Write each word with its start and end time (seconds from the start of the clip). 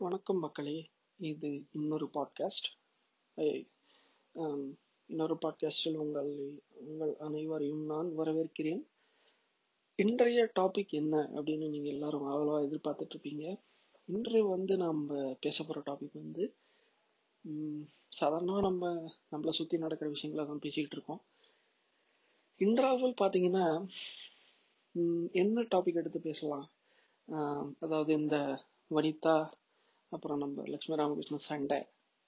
வணக்கம் 0.00 0.38
மக்களே. 0.38 0.74
இது 1.20 1.48
இன்னொரு 1.72 2.06
பாட்காஸ்ட் 2.14 2.66
இன்னொரு 5.08 5.36
பாட்காஸ்டில் 5.44 5.96
உங்கள் 5.96 6.30
உங்கள் 6.88 7.12
அனைவரையும் 7.18 7.82
நான் 7.84 8.10
வரவேற்கிறேன். 8.18 8.82
இன்றைய 9.98 10.44
டாபிக் 10.60 10.94
என்ன 11.00 11.22
அப்படின்னு 11.34 11.72
நீங்கள் 11.72 11.94
எல்லாரும் 11.94 12.28
அவ்வளோவா 12.28 12.60
எதிர்பார்த்துட்டு 12.68 13.16
இருப்பீங்க. 13.16 13.56
இன்று 14.08 14.44
வந்து 14.46 14.76
நம்ம 14.76 15.36
பேச 15.40 15.58
போகிற 15.64 15.84
டாபிக் 15.90 16.22
வந்து 16.22 16.46
சாதாரணமாக 18.20 18.66
நம்ம 18.68 18.94
நம்மளை 19.32 19.54
சுற்றி 19.60 19.78
நடக்கிற 19.78 20.10
விஷயங்களை 20.10 20.46
தான் 20.46 20.64
பேசிக்கிட்டு 20.66 20.98
இருக்கோம். 20.98 21.22
இன்றாவல் 22.60 23.20
பார்த்தீங்கன்னா 23.22 23.68
என்ன 25.42 25.68
டாபிக் 25.74 26.02
எடுத்து 26.02 26.28
பேசலாம்? 26.30 26.66
அதாவது 27.84 28.12
இந்த 28.14 28.36
வனிதா 28.90 29.38
அப்புறம் 30.12 30.40
நம்ம 30.42 30.64
லட்சுமி 30.72 30.98
ராமகிருஷ்ணன் 31.00 31.46
சண்டை 31.48 31.78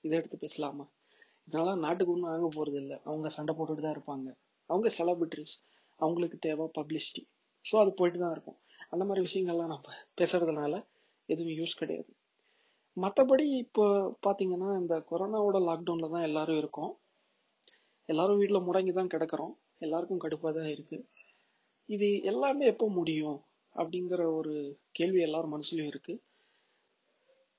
இதை 0.05 0.15
எடுத்து 0.21 0.37
பேசலாமா? 0.45 0.85
இதனால 1.49 1.75
நாட்டுக்கு 1.85 2.13
ஒன்றும் 2.15 2.31
ஆக 2.33 2.49
போறது 2.57 2.79
இல்லை. 2.83 2.97
அவங்க 3.09 3.29
சண்டை 3.37 3.53
போட்டுட்டு 3.59 3.85
தான் 3.87 3.97
இருப்பாங்க. 3.97 4.29
அவங்க 4.71 4.89
செலிபிரிட்டிஸ் 4.99 5.55
அவங்களுக்கு 6.01 6.37
தேவை 6.47 6.67
பப்ளிசிட்டி 6.79 7.23
ஸோ 7.65 7.75
அது 7.83 7.91
போயிட்டு 7.99 8.19
தான் 8.23 8.35
இருக்கும். 8.37 8.59
அந்த 8.93 9.03
மாதிரி 9.09 9.23
விஷயங்கள்லாம் 9.27 9.73
நம்ம 9.75 9.89
பேசுறதுனால 10.21 10.75
எதுவும் 11.29 11.57
யூஸ் 11.61 11.81
கிடையாது. 11.81 12.11
மற்றபடி 12.97 13.45
இப்போ 13.65 13.85
பார்த்தீங்கன்னா 14.27 14.71
இந்த 14.83 14.95
கொரோனாவோட 15.11 15.59
லாக்டவுனில் 15.69 16.15
தான் 16.15 16.27
எல்லாரும் 16.29 16.61
இருக்கோம். 16.63 16.93
எல்லாரும் 18.09 18.41
வீட்டில் 18.41 18.67
முடங்கி 18.69 18.93
தான் 18.93 19.13
கிடக்கிறோம். 19.15 19.53
எல்லாருக்கும் 19.87 20.23
கடுப்பாக 20.25 20.53
தான் 20.59 20.73
இருக்குது 20.75 21.07
இது 21.89 22.09
எல்லாமே 22.31 22.65
எப்போ 22.73 22.87
முடியும் 22.99 23.39
அப்படிங்கிற 23.75 24.23
ஒரு 24.39 24.53
கேள்வி 24.99 25.21
எல்லாரும் 25.29 25.55
மனசுலையும் 25.55 25.91
இருக்குது 25.93 26.21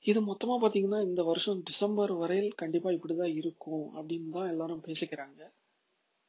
இது 0.06 0.20
மொத்தமா 0.30 0.56
பாத்தீங்கன்னா 0.62 1.00
இந்த 1.08 1.22
வருஷம் 1.24 1.60
டிசம்பர் 1.70 2.12
வரையில் 2.22 2.52
கண்டிப்பா 2.62 2.90
இப்படிதான் 2.96 3.36
இருக்கும் 3.40 3.84
அப்படின்னு 3.98 4.30
தான் 4.38 4.50
எல்லாரும் 4.54 4.86
பேசிக்கிறாங்க. 4.88 5.42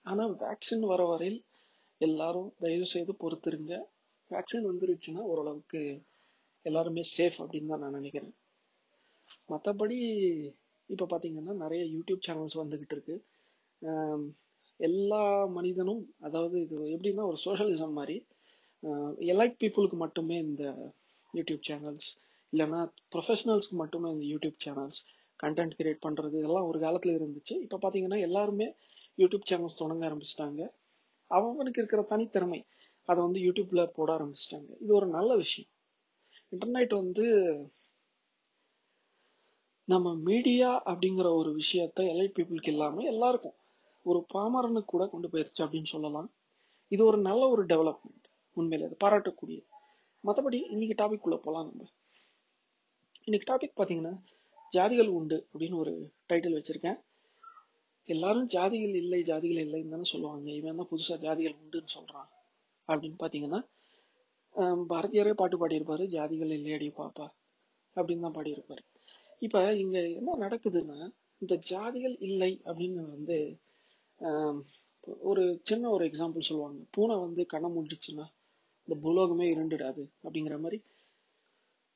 ஆனா 0.06 0.24
வேக்சின் 0.42 0.84
வர 0.92 1.02
வரையில் 1.12 1.38
எல்லாரும் 2.00 2.50
தயவு 2.64 2.86
செய்து 2.94 3.12
பொறுத்துருங்க. 3.22 3.74
வேக்சின் 4.30 4.68
வந்துருச்சுன்னா 4.70 5.22
ஓரளவுக்கு 5.32 5.80
எல்லாருமே 6.66 7.02
சேஃப் 7.16 7.38
அப்படின்னு 7.42 7.72
தான் 7.72 7.82
நான் 7.84 7.98
நினைக்கிறேன். 8.00 8.34
மற்றபடி 9.52 9.98
இப்போ 10.90 11.04
பார்த்தீங்கன்னா 11.12 11.54
நிறைய 11.64 11.82
யூடியூப் 11.94 12.24
சேனல்ஸ் 12.26 12.60
வந்துக்கிட்டு 12.62 12.94
இருக்கு. 12.96 13.16
எல்லா 14.80 15.22
மனிதனும் 15.56 16.02
அதாவது 16.26 16.56
இது 16.64 16.76
எப்படின்னா 16.94 17.24
ஒரு 17.30 17.38
சோஷலிசம் 17.46 17.96
மாதிரி 17.98 18.16
எலைட் 19.32 19.56
பீப்புளுக்கு 19.62 19.96
மட்டுமே 20.04 20.36
இந்த 20.48 20.64
யூடியூப் 21.34 21.64
சேனல்ஸ் 21.68 22.08
இல்லைன்னா 22.52 22.80
ப்ரொஃபஷனல்ஸ்க்கு 23.14 23.76
மட்டுமே 23.82 24.10
இந்த 24.10 24.24
யூடியூப் 24.32 24.58
சேனல்ஸ் 24.64 25.00
கண்டென்ட் 25.42 25.76
கிரியேட் 25.78 26.04
பண்ணுறது 26.06 26.34
இதெல்லாம் 26.38 26.68
ஒரு 26.70 26.78
காலத்தில் 26.80 27.18
இருந்துச்சு. 27.18 27.54
இப்போ 27.64 27.78
பார்த்தீங்கன்னா 27.82 28.18
எல்லாருமே 28.20 28.66
யூடியூப் 29.18 29.48
சேனல்ஸ் 29.50 29.80
தொடங்க 29.82 30.02
ஆரம்பிச்சிட்டாங்க. 30.08 30.62
அவனுக்கு 31.30 31.80
இருக்கிற 31.80 32.02
தனித்திறமை 32.10 32.60
அதை 33.08 33.18
வந்து 33.24 33.40
யூடியூப்ல 33.40 33.82
போட 33.86 34.08
ஆரம்பிச்சிட்டாங்க. 34.16 34.70
இது 34.80 34.94
ஒரு 34.94 35.06
நல்ல 35.06 35.36
விஷயம். 35.36 35.70
இன்டர்நெட் 36.52 36.94
வந்து 36.94 37.24
நம்ம 39.88 40.14
மீடியா 40.14 40.82
அப்படிங்கிற 40.90 41.28
ஒரு 41.34 41.50
விஷயத்த 41.54 42.00
எலைட் 42.12 42.36
பீப்புளுக்கு 42.36 42.72
இல்லாமல் 42.74 43.04
எல்லாருக்கும் 43.04 43.56
ஒரு 44.06 44.26
பாமரனுக்கு 44.34 44.84
கூட 44.84 45.06
கொண்டு 45.06 45.28
போயிருச்சு 45.28 45.62
அப்படின்னு 45.64 45.84
சொல்லலாம். 45.84 46.28
இது 46.88 47.04
ஒரு 47.04 47.18
நல்ல 47.18 47.48
ஒரு 47.48 47.64
டெவலப்மெண்ட் 47.66 48.26
உண்மையில 48.56 48.86
அது 48.88 48.96
பாராட்டக்கூடியது. 49.04 49.66
மற்றபடி 50.24 50.58
இன்னைக்கு 50.68 50.96
டாபிக் 51.02 51.26
உள்ள 51.26 51.36
போகலாம் 51.36 51.68
நம்ம. 51.70 51.88
இன்னைக்கு 53.26 53.46
டாபிக் 53.50 53.76
பார்த்தீங்கன்னா 53.78 54.12
ஜாதிகள் 54.72 55.10
உண்டு 55.16 55.36
அப்படின்னு 55.50 55.76
ஒரு 55.82 55.92
டைட்டில் 56.30 56.56
வச்சிருக்கேன். 56.56 56.96
எல்லாரும் 58.08 58.46
ஜாதிகள் 58.54 58.94
இல்லை 59.00 59.20
ஜாதிகள் 59.28 59.60
இல்லைன்னு 59.64 59.92
தானே 59.94 60.06
சொல்லுவாங்க. 60.12 60.48
இவன் 60.60 60.80
தான் 60.80 60.88
புதுசாக 60.92 61.18
ஜாதிகள் 61.24 61.54
உண்டுன்னு 61.60 61.94
சொல்கிறான் 61.96 62.28
அப்படின்னு 62.88 63.18
பார்த்தீங்கன்னா 63.22 63.60
பாரதியாரே 64.92 65.34
பாட்டு 65.40 65.56
பாடியிருப்பாரு 65.62 66.06
ஜாதிகள் 66.16 66.54
இல்லையடி 66.56 66.88
பாப்பா 67.00 67.26
அப்படின்னு 67.96 68.26
தான் 68.26 68.36
பாடியிருப்பார். 68.38 68.82
இப்போ 69.46 69.60
இங்கே 69.82 70.02
என்ன 70.18 70.36
நடக்குதுன்னா 70.44 70.98
இந்த 71.42 71.54
ஜாதிகள் 71.70 72.16
இல்லை 72.28 72.52
அப்படின்னு 72.68 73.02
வந்து 73.16 73.36
ஒரு 75.30 75.44
சின்ன 75.68 75.84
ஒரு 75.96 76.04
எக்ஸாம்பிள் 76.10 76.48
சொல்லுவாங்க. 76.50 76.80
பூனை 76.96 77.14
வந்து 77.26 77.44
கண்ணை 77.52 77.70
மூடிச்சுன்னா 77.76 78.26
இந்த 78.88 78.96
பூலோகமே 79.04 79.46
இருண்டுடாது 79.54 80.02
அப்படிங்கிற 80.24 80.56
மாதிரி 80.64 80.78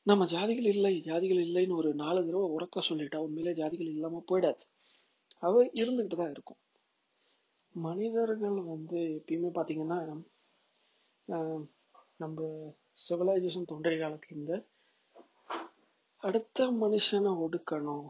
நம்ம 0.06 0.24
ஜாதிகள் 0.32 0.68
இல்லை 0.72 0.92
ஜாதிகள் 1.06 1.40
இல்லைன்னு 1.46 1.78
ஒரு 1.80 1.90
நாலு 2.02 2.20
தடவை 2.26 2.46
உறக்க 2.56 2.82
சொல்லிட்டா 2.88 3.18
உண்மையிலே 3.26 3.52
ஜாதிகள் 3.60 3.90
இல்லாம 3.94 4.20
போயிடாது. 4.30 4.62
அவ 5.42 5.62
இருந்துகிட்டு 5.80 6.18
தான் 6.20 6.32
இருக்கும். 6.34 6.60
மனிதர்கள் 7.74 8.58
வந்து 8.74 8.98
எப்பயுமே 9.18 9.50
பாத்தீங்கன்னா 9.58 9.98
நம்ம 12.22 12.38
சிவிலைசேஷன் 12.98 13.68
தோன்றிய 13.70 13.98
காலத்துல 14.02 14.34
இருந்து 14.34 14.56
அடுத்த 16.22 16.68
மனுஷனை 16.82 17.32
ஒடுக்கணும் 17.46 18.06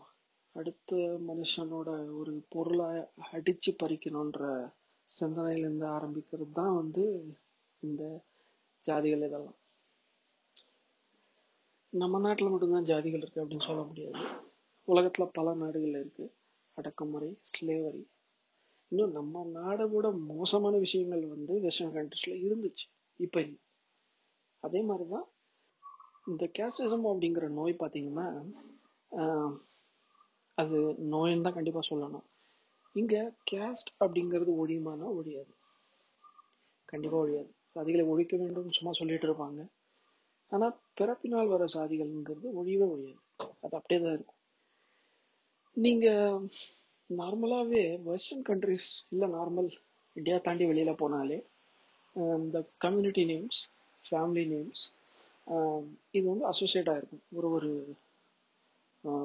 அடுத்த 0.56 0.92
மனுஷனோட 1.30 1.88
ஒரு 2.18 2.34
பொருளை 2.54 2.86
அடிச்சு 3.32 3.70
பறிக்கணும்ன்ற 3.82 4.44
சிந்தனையிலேருந்து 5.08 5.86
ஆரம்பிக்கிறது 5.96 6.52
தான் 6.60 6.76
வந்து 6.80 7.04
இந்த 7.82 8.02
ஜாதிகள் 8.84 9.26
இதெல்லாம். 9.28 9.58
நம்ம 12.00 12.18
நாட்டில் 12.18 12.48
மட்டும்தான் 12.48 12.88
ஜாதிகள் 12.90 13.22
இருக்கு 13.22 13.42
அப்படின்னு 13.42 13.66
சொல்ல 13.66 13.82
முடியாது. 13.82 14.20
உலகத்துல 14.88 15.24
பல 15.32 15.54
நாடுகள் 15.54 15.94
இருக்கு. 16.00 16.24
அடக்குமுறை 16.76 17.30
ஸ்லேவரி 17.52 18.02
இன்னும் 18.92 19.12
நம்ம 19.12 19.44
நாடை 19.52 19.84
விட 19.86 20.06
மோசமான 20.30 20.74
விஷயங்கள் 20.76 21.22
வந்து 21.26 21.54
வெஸ்டர்ன் 21.60 21.94
கண்ட்ரிஸ்ல 21.94 22.34
இருந்துச்சு. 22.46 22.84
இப்ப 23.20 23.36
அதே 23.40 23.56
அதே 24.62 24.80
மாதிரிதான் 24.82 25.26
இந்த 26.26 26.44
கேஸ்டிசம் 26.58 27.06
அப்படிங்கிற 27.10 27.46
நோய் 27.58 27.80
பார்த்தீங்கன்னா 27.80 28.26
அது 30.58 30.76
நோயின்னு 31.12 31.46
தான் 31.46 31.58
கண்டிப்பா 31.58 31.82
சொல்லணும். 31.90 32.26
இங்க 32.94 33.16
கேஸ்ட் 33.50 33.90
அப்படிங்கிறது 34.04 34.52
ஒழியுமானா 34.62 35.06
ஒழியாது. 35.18 35.52
கண்டிப்பா 36.88 37.16
ஒழியாது. 37.18 37.50
அதிகளை 37.74 38.04
ஒழிக்க 38.06 38.34
வேண்டும் 38.36 38.70
சும்மா 38.70 38.92
சொல்லிட்டு 38.92 39.26
இருப்பாங்க. 39.28 39.60
ஆனால் 40.52 40.74
பிறப்பினால் 40.98 41.52
வர 41.54 41.64
சாதிகள்ங்கிறது 41.76 42.48
ஒழியவே 42.60 42.86
ஒழியாது. 42.94 43.22
அது 43.64 43.74
அப்படியே 43.78 43.98
தான் 44.02 44.16
இருக்கும். 44.16 44.40
நீங்கள் 45.76 46.44
நார்மலாகவே 47.10 47.82
வெஸ்டர்ன் 48.06 48.46
கண்ட்ரிஸ் 48.48 48.90
இல்லை 49.12 49.26
நார்மல் 49.36 49.70
இந்தியா 50.16 50.36
தாண்டி 50.46 50.64
வெளியில் 50.70 51.00
போனாலே 51.02 51.38
இந்த 52.40 52.58
கம்யூனிட்டி 52.84 53.24
நேம்ஸ் 53.32 53.58
ஃபேமிலி 54.04 54.44
நேம்ஸ் 54.52 54.82
இது 56.16 56.24
வந்து 56.32 56.46
அசோசியேட் 56.52 56.90
ஆகிருக்கும் 56.92 57.24
ஒரு 57.38 57.48
ஒரு 57.54 57.70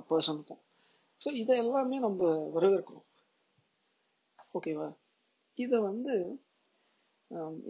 பர்சனுக்கும் 0.09 0.61
ஸோ 1.21 1.29
இதை 1.41 1.53
எல்லாமே 1.63 1.97
நம்ம 2.05 2.21
வரவேற்கிறோம். 2.55 3.05
ஓகேவா 4.57 4.87
இதை 5.59 5.77
வந்து 5.89 6.13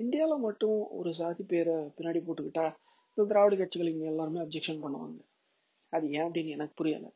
இந்தியாவில் 0.03 0.45
மட்டும் 0.47 0.78
ஒரு 1.00 1.09
சாதி 1.19 1.44
பேரை 1.51 1.75
பின்னாடி 1.95 2.19
போட்டுக்கிட்டா 2.25 2.66
இந்த 3.17 3.23
திராவிட 3.29 3.55
கட்சிகள் 3.55 3.89
இவங்க 3.89 4.05
எல்லாருமே 4.05 4.39
அப்ஜெக்ஷன் 4.39 4.81
பண்ணுவாங்க. 4.83 5.19
அது 5.89 6.05
ஏன் 6.11 6.25
அப்படின்னு 6.27 6.55
எனக்கு 6.57 6.73
புரியல. 6.73 7.07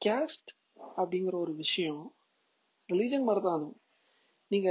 கேஸ்ட் 0.00 0.50
அப்படிங்கிற 0.96 1.34
ஒரு 1.44 1.52
விஷயம் 1.54 2.04
ரிலீஜன் 2.88 3.26
மாதிரி 3.26 3.42
தான் 3.44 3.56
அதுவும் 3.58 3.78
நீங்க 4.50 4.70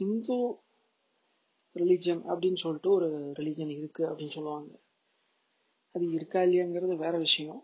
ஹிந்து 0.00 0.36
ரிலீஜன் 1.76 2.22
அப்படின்னு 2.30 2.60
சொல்லிட்டு 2.64 2.90
ஒரு 2.90 3.08
ரிலீஜன் 3.38 3.72
இருக்கு 3.78 4.02
அப்படின்னு 4.06 4.36
சொல்லுவாங்க. 4.36 4.70
அது 5.94 6.04
இருக்கா 6.10 6.40
இல்லையாங்கிறது 6.42 6.94
வேற 6.96 7.14
விஷயம். 7.18 7.60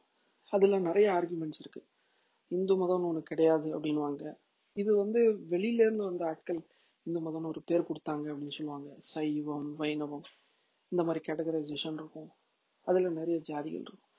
அதுல 0.53 0.79
நிறைய 0.79 1.07
ஆர்குமெண்ட்ஸ் 1.13 1.63
இருக்கு. 1.63 1.81
இந்து 2.51 2.75
மதம்னு 2.75 3.09
ஒன்று 3.11 3.23
கிடையாது 3.23 3.69
அப்படின்வாங்க 3.77 4.25
இது 4.77 4.91
வந்து 4.97 5.21
வெளியிலேருந்து 5.53 6.05
வந்த 6.09 6.23
ஆட்கள் 6.27 6.61
இந்து 7.07 7.21
மதம்னு 7.21 7.47
ஒரு 7.47 7.63
பேர் 7.63 7.89
கொடுத்தாங்க 7.89 8.27
அப்படின்னு 8.33 8.57
சொல்லுவாங்க. 8.57 8.95
சைவம் 8.99 9.75
வைணவம் 9.79 10.25
இந்த 10.93 11.05
மாதிரி 11.05 11.21
கேட்டகரைசேஷன் 11.27 11.93
இருக்கும். 11.93 12.31
அதில் 12.87 13.11
நிறைய 13.11 13.41
ஜாதிகள் 13.49 13.85
இருக்கும். 13.87 14.13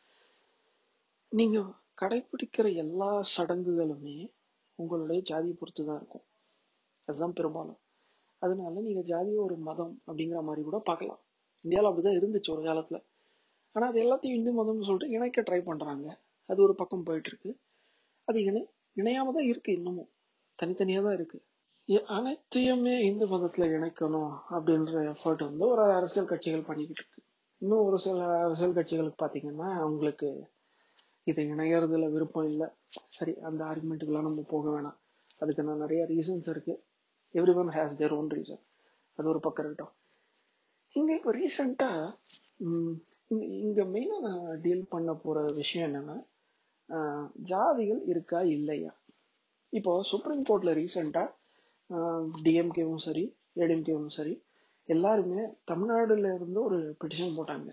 நீங்கள் 1.31 1.67
கடைபிடிக்கிற 2.01 2.75
எல்லா 2.75 3.23
சடங்குகளுமே 3.37 4.31
உங்களுடைய 4.75 5.21
ஜாதியை 5.21 5.55
பொறுத்து 5.55 5.85
தான் 5.85 5.95
இருக்கும். 5.95 6.25
அதுதான் 7.07 7.33
பெரும்பாலும். 7.33 7.79
அதனால 8.41 8.79
நீங்க 8.79 9.01
ஜாதியை 9.01 9.37
ஒரு 9.37 9.55
மதம் 9.57 10.01
அப்படிங்கிற 10.07 10.41
மாதிரி 10.41 10.63
கூட 10.63 10.79
பார்க்கலாம். 10.79 11.21
இந்தியாவில் 11.65 11.89
அப்படிதான் 11.89 12.19
இருந்துச்சு 12.19 12.51
ஒரு 12.51 12.63
காலத்துல. 12.63 12.97
ஆனா 13.75 13.87
அது 13.87 13.99
எல்லாத்தையும் 14.03 14.37
இந்து 14.37 14.51
மதம்னு 14.53 14.85
சொல்லிட்டு 14.85 15.09
இணைக்க 15.09 15.41
ட்ரை 15.41 15.63
பண்றாங்க. 15.63 16.19
அது 16.45 16.63
ஒரு 16.63 16.75
பக்கம் 16.75 17.03
போயிட்டு 17.03 17.29
இருக்கு. 17.29 17.59
அது 18.27 18.43
இணை 18.43 18.69
இணையாம 18.95 19.33
தான் 19.33 19.47
இருக்கு 19.47 19.71
இன்னமும். 19.73 20.09
தனித்தனியா 20.59 21.01
தான் 21.03 21.13
இருக்கு. 21.13 21.39
அனைத்தையுமே 22.15 22.93
இந்து 23.09 23.25
மதத்துல 23.33 23.65
இணைக்கணும் 23.75 24.31
அப்படின்ற 24.55 24.93
எஃபர்ட் 25.11 25.43
வந்து 25.47 25.63
ஒரு 25.73 25.83
அரசியல் 25.97 26.29
கட்சிகள் 26.31 26.65
பண்ணிக்கிட்டு 26.69 27.01
இருக்கு. 27.01 27.21
இன்னும் 27.61 27.83
ஒரு 27.87 27.97
சில 28.05 28.25
அரசியல் 28.45 28.75
கட்சிகளுக்கு 28.77 29.21
பாத்தீங்கன்னா 29.23 29.67
அவங்களுக்கு 29.83 30.29
இதை 31.27 31.43
இணையறதுல 31.53 32.09
விருப்பம் 32.15 32.49
இல்லை. 32.51 32.67
சரி 33.17 33.33
அந்த 33.49 33.61
ஆர்குமெண்ட்டுக்கெல்லாம் 33.69 34.27
நம்ம 34.29 34.43
போக 34.53 34.65
வேணாம். 34.75 34.97
அதுக்கு 35.41 35.67
நான் 35.69 35.83
நிறைய 35.85 36.03
ரீசன்ஸ் 36.11 36.49
இருக்கு. 36.53 36.75
Every 37.35 37.55
one 37.61 37.71
has 37.77 37.97
their 38.01 38.15
own 38.19 38.29
reason 38.37 38.63
அது 39.19 39.31
ஒரு 39.33 39.39
பக்கம் 39.45 39.63
இருக்கட்டும். 39.65 39.93
இங்க 40.95 41.11
இப்போ 41.19 41.31
ரீசெண்டா 41.39 41.89
இங்க 43.65 43.81
மெயினா 43.93 44.17
நான் 44.27 44.45
டீல் 44.65 44.85
பண்ண 44.93 45.11
போற 45.23 45.39
விஷயம் 45.61 45.87
என்னன்னா 45.87 46.17
ஜாதிகள் 47.49 48.01
இருக்கா 48.11 48.39
இல்லையா? 48.57 48.91
இப்போ 49.73 49.93
சுப்ரீம் 50.11 50.45
கோர்ட்ல 50.49 50.73
ரீசெண்டா 50.81 51.23
டிஎம்கேவும் 52.45 53.03
சரி 53.07 53.23
ஏடிஎம்கேவும் 53.61 54.13
சரி 54.17 54.33
எல்லாருமே 54.89 55.41
தமிழ்நாடுல 55.71 56.33
இருந்து 56.37 56.59
ஒரு 56.67 56.77
பெட்டிஷன் 57.01 57.37
போட்டாங்க. 57.37 57.69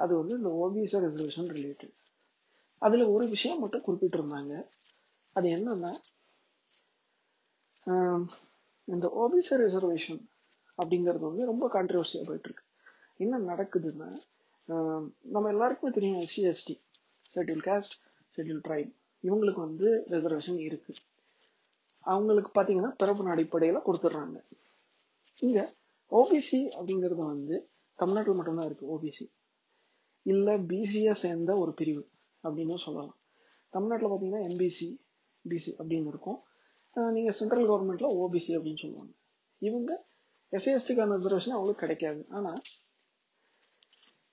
அது 0.00 0.12
வந்து 0.20 0.34
இந்த 0.40 0.50
ஓபிஎஸ் 0.64 0.96
ரிசர்வேஷன் 1.04 1.50
ரிலேட்டட் 1.56 1.94
அதுல 2.82 3.04
ஒரு 3.14 3.24
விஷயம் 3.34 3.62
மட்டும் 3.62 3.84
குறிப்பிட்டிருந்தாங்க. 3.86 4.54
அது 5.36 5.46
என்னன்னா 5.56 5.92
இந்த 8.88 9.06
ஓபிசி 9.22 9.54
ரிசர்வேஷன் 9.64 10.22
அப்படிங்கிறது 10.78 11.24
வந்து 11.28 11.44
ரொம்ப 11.50 11.64
கான்ட்ரவர்சியாக 11.74 12.26
போயிட்டு 12.28 12.48
இருக்கு 12.48 12.64
என்ன 13.20 13.40
நடக்குதுன்னா 13.50 14.08
நம்ம 15.34 15.50
எல்லாருக்குமே 15.54 15.92
தெரியும் 15.96 16.20
SC 16.24 16.42
ST 16.52 16.74
schedule 17.30 17.64
caste 17.68 17.94
schedule 18.36 18.62
tribe 18.66 18.90
இவங்களுக்கு 19.24 19.60
வந்து 19.68 19.88
ரிசர்வேஷன் 20.14 20.60
இருக்கு. 20.68 20.92
அவங்களுக்கு 22.10 22.50
பார்த்தீங்கன்னா 22.54 22.92
பிறப்பு 23.00 23.32
அடிப்படையில் 23.34 23.84
கொடுத்துட்றாங்க. 23.86 24.38
இங்கே 25.42 25.64
ஓபிசி 26.12 26.60
அப்படிங்கிறது 26.76 27.22
வந்து 27.34 27.56
தமிழ்நாட்டில் 27.98 28.38
மட்டும்தான் 28.38 28.68
இருக்குது 28.68 28.90
ஓபிசி 28.94 29.26
இல்லை 30.26 30.54
பிசியாக 30.70 31.16
சேர்ந்த 31.22 31.52
ஒரு 31.62 31.72
பிரிவு 31.78 32.02
அப்படின்னு 32.44 32.76
சொல்லலாம். 32.86 33.18
தமிழ்நாட்டில் 33.72 34.10
பார்த்தீங்கன்னா 34.10 34.46
எம்பிசி 34.48 34.88
பிசி 35.44 35.70
அப்படின்னு 35.78 36.10
இருக்கும். 36.12 36.38
நீங்கள் 37.16 37.36
சென்ட்ரல் 37.38 37.68
கவர்மெண்ட்டில் 37.70 38.16
ஓபிசி 38.22 38.52
அப்படின்னு 38.56 38.82
சொல்லுவாங்க. 38.84 39.12
இவங்க 39.62 39.90
எஸ்சிஎஸ்டிக்கான 40.52 41.16
ரிசர்வேஷன் 41.18 41.56
அவங்களுக்கு 41.56 41.84
கிடைக்காது. 41.84 42.20
ஆனால் 42.36 42.60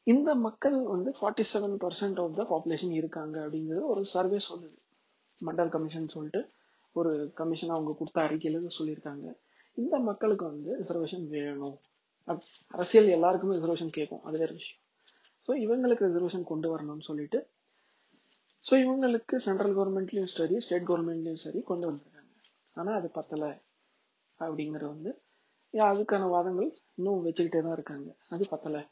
இந்த 0.08 0.30
மக்கள் 0.48 0.78
வந்து 0.94 1.10
forty 1.18 1.44
seven 1.52 1.76
percent 1.84 2.20
of 2.24 2.38
the 2.40 2.44
population 2.52 2.94
இருக்காங்க 3.00 3.36
அப்படிங்கிறது 3.46 3.84
ஒரு 3.94 4.02
சர்வே 4.14 4.40
சொல்லுது. 4.50 4.78
மண்டல் 5.42 5.72
கமிஷன் 5.76 6.14
சொல்லிட்டு 6.16 6.42
ஒரு 6.92 7.32
கமிஷன் 7.36 7.70
அவங்க 7.70 7.96
கொடுத்த 7.98 8.22
அறிக்கையில 8.22 8.70
சொல்லியிருக்காங்க. 8.80 9.38
இந்த 9.74 9.98
மக்களுக்கு 10.00 10.46
வந்து 10.46 10.80
ரிசர்வேஷன் 10.80 11.28
வேணும். 11.28 11.78
அப்- 12.28 12.42
அரசியல் 12.68 13.08
எல்லாருக்குமே 13.08 13.56
ரிசர்வேஷன் 13.56 13.90
கேட்கும். 13.90 14.24
அது 14.24 14.38
வேற 14.38 14.52
விஷயம். 14.52 14.82
ஸோ 15.48 15.52
இவங்களுக்கு 15.52 16.04
ரிசர்வேஷன் 16.04 16.44
கொண்டு 16.44 16.78
வரணும்னு 16.78 17.02
சொல்லிட்டு 17.02 17.50
ஸோ 18.70 18.74
இவங்களுக்கு 18.74 19.36
சென்ட்ரல் 19.36 19.76
கவர்மெண்ட்லையும் 19.76 20.24
சரி 20.24 20.60
ஸ்டேட் 20.60 20.88
கவர்மெண்ட்லையும் 20.88 21.36
சரி 21.36 21.62
கொண்டு 21.62 21.92
வந்திருக்காங்க. 21.92 22.34
ஆனால் 22.74 22.96
அது 22.96 23.10
பத்தலை 23.14 23.62
அப்படிங்கிறது 24.40 24.86
வந்து 24.86 25.22
அதுக்கான 25.72 26.30
வாதங்கள் 26.30 26.76
இன்னும் 26.96 27.26
வச்சுக்கிட்டே 27.26 27.62
தான் 27.62 27.72
இருக்காங்க. 27.72 28.16
அது 28.30 28.46
பத்தலை. 28.52 28.88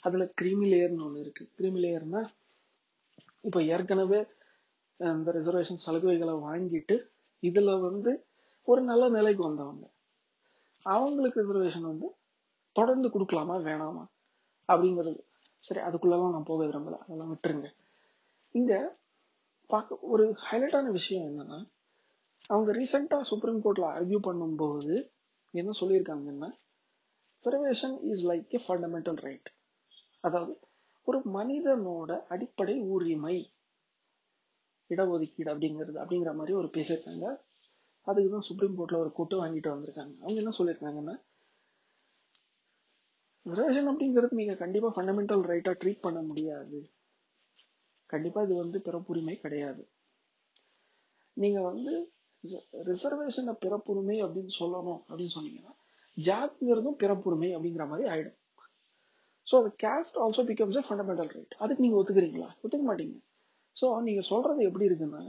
அதில் 0.00 0.32
கிரீமி 0.34 0.72
லேயர்னு 0.72 1.04
ஒன்று 1.04 1.20
இருக்குது 1.20 1.54
கிரீமி 1.54 1.80
லேயர்னா 1.80 2.26
இப்போ 3.40 3.62
ஏற்கனவே 3.62 4.26
அந்த 4.98 5.12
இந்த 5.12 5.32
ரிசர்வேஷன் 5.32 5.78
சலுகைகளை 5.86 6.34
வாங்கிட்டு 6.40 7.08
இதுல 7.48 7.80
வந்து 7.80 8.12
ஒரு 8.68 8.80
நல்ல 8.82 9.08
நிலைக்கு 9.08 9.42
வந்தவங்க. 9.44 9.84
அவங்களுக்கு 10.86 11.40
ரிசர்வேஷன் 11.42 11.90
வந்து 11.90 12.08
தொடர்ந்து 12.76 13.08
கொடுக்கலாமா 13.08 13.56
வேணாமா? 13.68 14.04
அப்படிங்கிறது. 14.68 15.20
சரி 15.64 15.80
அதுக்குள்ளெல்லாம் 15.80 16.30
நான் 16.30 16.44
போக 16.44 16.64
விரும்பல. 16.64 16.98
அதெல்லாம் 16.98 17.32
விட்டுருங்க. 17.32 17.68
இங்க 18.54 18.74
பார்க்க 19.70 19.98
ஒரு 20.02 20.24
ஹைலைட்டான 20.50 20.90
விஷயம் 20.90 21.26
என்னன்னா 21.26 21.58
அவங்க 22.46 22.70
ரீசெண்டா 22.72 23.20
சுப்ரீம் 23.20 23.62
கோர்ட்ல 23.62 23.86
ஆர்கியூ 23.96 24.18
பண்ணும்போது 24.22 24.94
என்ன 25.54 25.70
சொல்லியிருக்காங்கன்னா 25.80 26.50
reservation 27.44 27.96
is 28.02 28.24
like 28.26 28.54
a 28.54 28.60
fundamental 28.66 29.18
right 29.20 29.48
அதாவது 30.20 30.52
ஒரு 31.08 31.18
மனிதனோட 31.34 32.12
அடிப்படை 32.28 32.76
உரிமை 32.88 33.36
இடஒதுக்கீடு 34.90 35.50
அப்படிங்கிறது 35.52 35.98
அப்படிங்கிற 36.02 36.32
மாதிரி 36.40 36.54
ஒரு 36.60 36.68
பேசியிருக்காங்க. 36.76 37.26
அதுக்கு 38.06 38.30
தான் 38.34 38.46
சுப்ரீம் 38.48 38.76
கோர்ட்டில் 38.78 39.02
ஒரு 39.04 39.10
கூட்டு 39.18 39.36
வாங்கிட்டு 39.42 39.72
வந்திருக்காங்க. 39.74 40.14
அவங்க 40.24 40.38
என்ன 40.42 40.52
சொல்லியிருக்காங்கன்னா 40.58 41.14
ரிசர்வேஷன் 43.46 43.88
அப்படிங்கிறது 43.90 44.38
நீங்கள் 44.40 44.62
கண்டிப்பாக 44.62 44.92
ஃபண்டமெண்டல் 44.94 45.42
ரைட்டாக 45.50 45.76
ட்ரீட் 45.82 46.04
பண்ண 46.06 46.20
முடியாது. 46.28 46.78
கண்டிப்பாக 48.12 48.46
இது 48.46 48.54
வந்து 48.62 48.78
பிறப்புரிமை 48.86 49.34
கிடையாது. 49.44 49.82
நீங்கள் 51.36 51.68
வந்து 51.70 51.92
ரிசர்வேஷனை 52.90 53.54
பிறப்புரிமை 53.64 54.16
அப்படின்னு 54.24 54.52
சொல்லணும் 54.60 55.00
அப்படின்னு 55.08 55.34
சொன்னீங்கன்னா 55.36 55.72
ஜாதிங்கிறதும் 56.16 56.98
பிறப்புரிமை 57.02 57.48
அப்படிங்கிற 57.56 57.84
மாதிரி 57.92 58.06
ஆயிடும். 58.12 58.36
ஸோ 59.46 59.54
அது 59.60 59.70
caste 59.84 60.18
also 60.24 60.42
becomes 60.50 60.78
a 60.80 60.84
fundamental 60.88 61.32
right 61.36 61.56
அதுக்கு 61.62 61.84
நீங்கள் 61.84 62.00
ஒத்துக்கிறீங்களா? 62.00 62.48
ஒத்துக்க 62.62 62.84
மாட்டீங்க. 62.90 63.16
ஸோ 63.76 63.86
நீங்க 64.06 64.22
சொல்றது 64.32 64.60
எப்படி 64.68 64.88
இருக்குன்னா 64.88 65.22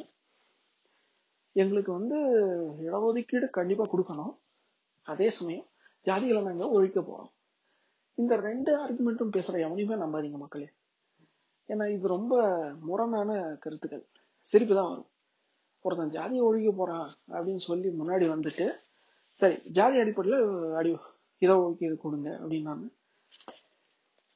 எங்களுக்கு 1.62 1.92
வந்து 2.00 2.18
இடஒதுக்கீடு 2.86 3.48
கண்டிப்பா 3.58 3.86
கொடுக்கணும். 3.92 4.34
அதே 5.08 5.28
சமயம் 5.38 5.68
ஜாதிகளை 6.08 6.42
நாங்கள் 6.48 6.74
ஒழிக்க 6.76 7.00
போறோம். 7.02 7.32
இந்த 8.18 8.34
ரெண்டு 8.48 8.72
ஆர்குமெண்ட்டும் 8.84 9.34
பேசுற 9.36 9.56
எவனையுமே 9.66 9.96
நம்பாதீங்க 10.04 10.40
மக்களே. 10.44 10.68
ஏன்னா 11.70 11.86
இது 11.96 12.08
ரொம்ப 12.16 12.34
முரணான 12.88 13.32
கருத்துக்கள். 13.64 14.04
சிரிப்பு 14.50 14.74
தான் 14.80 14.90
வரும். 14.92 15.10
ஒருத்தன் 15.86 16.16
ஜாதியை 16.18 16.44
ஒழிக்க 16.50 16.70
போறான் 16.80 17.08
அப்படின்னு 17.36 17.64
சொல்லி 17.70 17.90
முன்னாடி 18.02 18.26
வந்துட்டு 18.34 18.66
சரி 19.38 19.58
ஜாதி 19.78 19.98
அடிப்படையில் 20.04 20.46
அடி 20.80 20.92
இதை 21.42 21.56
ஒதுக்கீடு 21.64 21.96
கொடுங்க 22.06 22.30
அப்படின்னு 22.42 22.90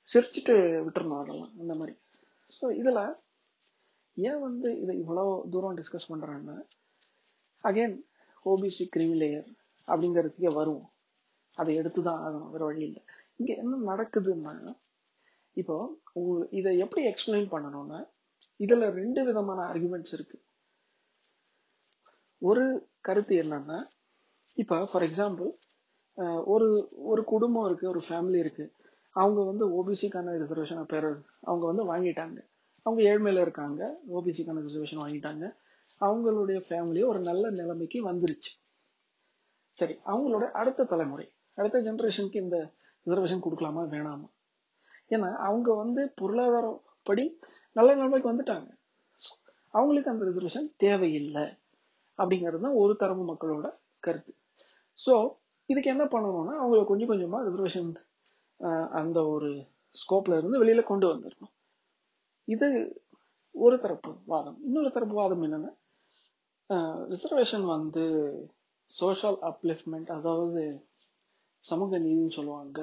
சிரிச்சுட்டு 0.07 0.55
விட்டுருந்தோம் 0.85 1.21
அதெல்லாம் 1.23 1.53
அந்த 1.61 1.73
மாதிரி. 1.79 1.93
ஸோ 2.49 2.65
இதில் 2.81 3.03
ஏன் 4.17 4.39
வந்து 4.47 4.69
இதை 4.83 4.93
இவ்வளோ 5.03 5.25
தூரம் 5.53 5.77
டிஸ்கஸ் 5.79 6.09
பண்ணுறாங்கன்னா 6.11 6.57
அகைன் 7.63 7.95
ஓபிசி 8.45 8.85
கிரிமிலேயர் 8.95 9.49
அப்படிங்கிறதுக்கே 9.87 10.51
வரும் 10.59 10.83
அதை 11.57 11.71
எடுத்து 11.81 12.01
தான் 12.01 12.21
ஆகணும் 12.25 12.51
வேற 12.53 12.63
வழி 12.69 12.81
இல்லை. 12.87 13.01
இங்கே 13.39 13.53
என்ன 13.61 13.79
நடக்குதுன்னா 13.91 14.53
இப்போ 15.57 15.75
இதை 16.59 16.71
எப்படி 16.83 17.01
எக்ஸ்பிளைன் 17.11 17.47
பண்ணணும்னா 17.53 17.99
இதில் 18.59 18.85
ரெண்டு 18.99 19.21
விதமான 19.27 19.59
ஆர்குமெண்ட்ஸ் 19.71 20.13
இருக்கு. 20.17 20.37
ஒரு 22.41 22.63
கருத்து 23.07 23.35
என்னன்னா 23.43 23.79
இப்போ 24.57 24.77
ஃபார் 24.91 25.05
எக்ஸாம்பிள் 25.07 25.49
ஒரு 26.53 26.67
ஒரு 27.11 27.21
குடும்பம் 27.31 27.67
இருக்கு 27.69 27.85
ஒரு 27.93 28.01
ஃபேமிலி 28.07 28.39
இருக்கு. 28.43 28.65
அவங்க 29.15 29.39
வந்து 29.51 29.65
ஓபிசிக்கான 29.77 30.33
ரிசர்வேஷனை 30.41 30.83
பெற 30.93 31.05
அவங்க 31.49 31.65
வந்து 31.71 31.83
வாங்கிட்டாங்க. 31.91 32.39
அவங்க 32.85 33.01
ஏழ்மையில 33.11 33.43
இருக்காங்க. 33.45 33.81
ஓபிசிக்கான 34.15 34.61
ரிசர்வேஷன் 34.67 35.03
வாங்கிட்டாங்க. 35.03 35.45
அவங்களுடைய 36.01 36.59
ஃபேமிலி 36.67 37.01
ஒரு 37.11 37.19
நல்ல 37.29 37.45
நிலைமைக்கு 37.59 37.99
வந்துருச்சு. 38.09 38.51
சரி 39.77 39.95
அவங்களோட 40.11 40.45
அடுத்த 40.61 40.87
தலைமுறை 40.93 41.25
அடுத்த 41.57 41.79
ஜென்ரேஷனுக்கு 41.79 42.43
இந்த 42.45 42.57
ரிசர்வேஷன் 43.05 43.43
கொடுக்கலாமா 43.45 43.81
வேணாமா? 43.93 44.27
ஏன்னா 45.11 45.29
அவங்க 45.47 45.69
வந்து 45.83 46.01
பொருளாதாரப்படி 46.21 47.25
நல்ல 47.75 47.89
நிலைமைக்கு 47.95 48.31
வந்துட்டாங்க. 48.31 48.69
அவங்களுக்கு 49.73 50.11
அந்த 50.13 50.23
ரிசர்வேஷன் 50.29 50.67
தேவையில்லை. 50.83 51.45
அப்படிங்கிறது 52.19 52.65
தான் 52.65 52.79
ஒரு 52.83 52.93
தரப்பு 53.01 53.23
மக்களோட 53.31 53.67
கருத்து. 54.05 54.31
ஸோ 54.97 55.13
இதுக்கு 55.69 55.89
என்ன 55.93 56.03
பண்ணணும்னா 56.13 56.53
அவங்களை 56.61 56.83
கொஞ்சம் 56.85 57.11
கொஞ்சமாக 57.11 57.45
ரிசர்வேஷன் 57.47 57.91
அந்த 58.99 59.19
ஒரு 59.33 59.49
ஸ்கோப்ல 59.97 60.37
இருந்து 60.39 60.61
வெளியில 60.63 60.81
கொண்டு 60.83 61.05
வந்துடணும். 61.11 61.53
இது 62.53 62.67
ஒரு 63.55 63.75
தரப்பு 63.79 64.11
வாதம். 64.31 64.57
இன்னொரு 64.67 64.89
தரப்பு 64.95 65.15
வாதம் 65.21 65.43
என்னன்னா 65.47 65.71
ரிசர்வேஷன் 67.13 67.65
வந்து 67.75 68.03
சோஷியல் 68.89 69.37
அப்லிஃப்ட்மெண்ட் 69.49 70.09
அதாவது 70.17 70.61
சமூக 71.63 71.97
நீதின்னு 71.99 72.37
சொல்லுவாங்க. 72.37 72.79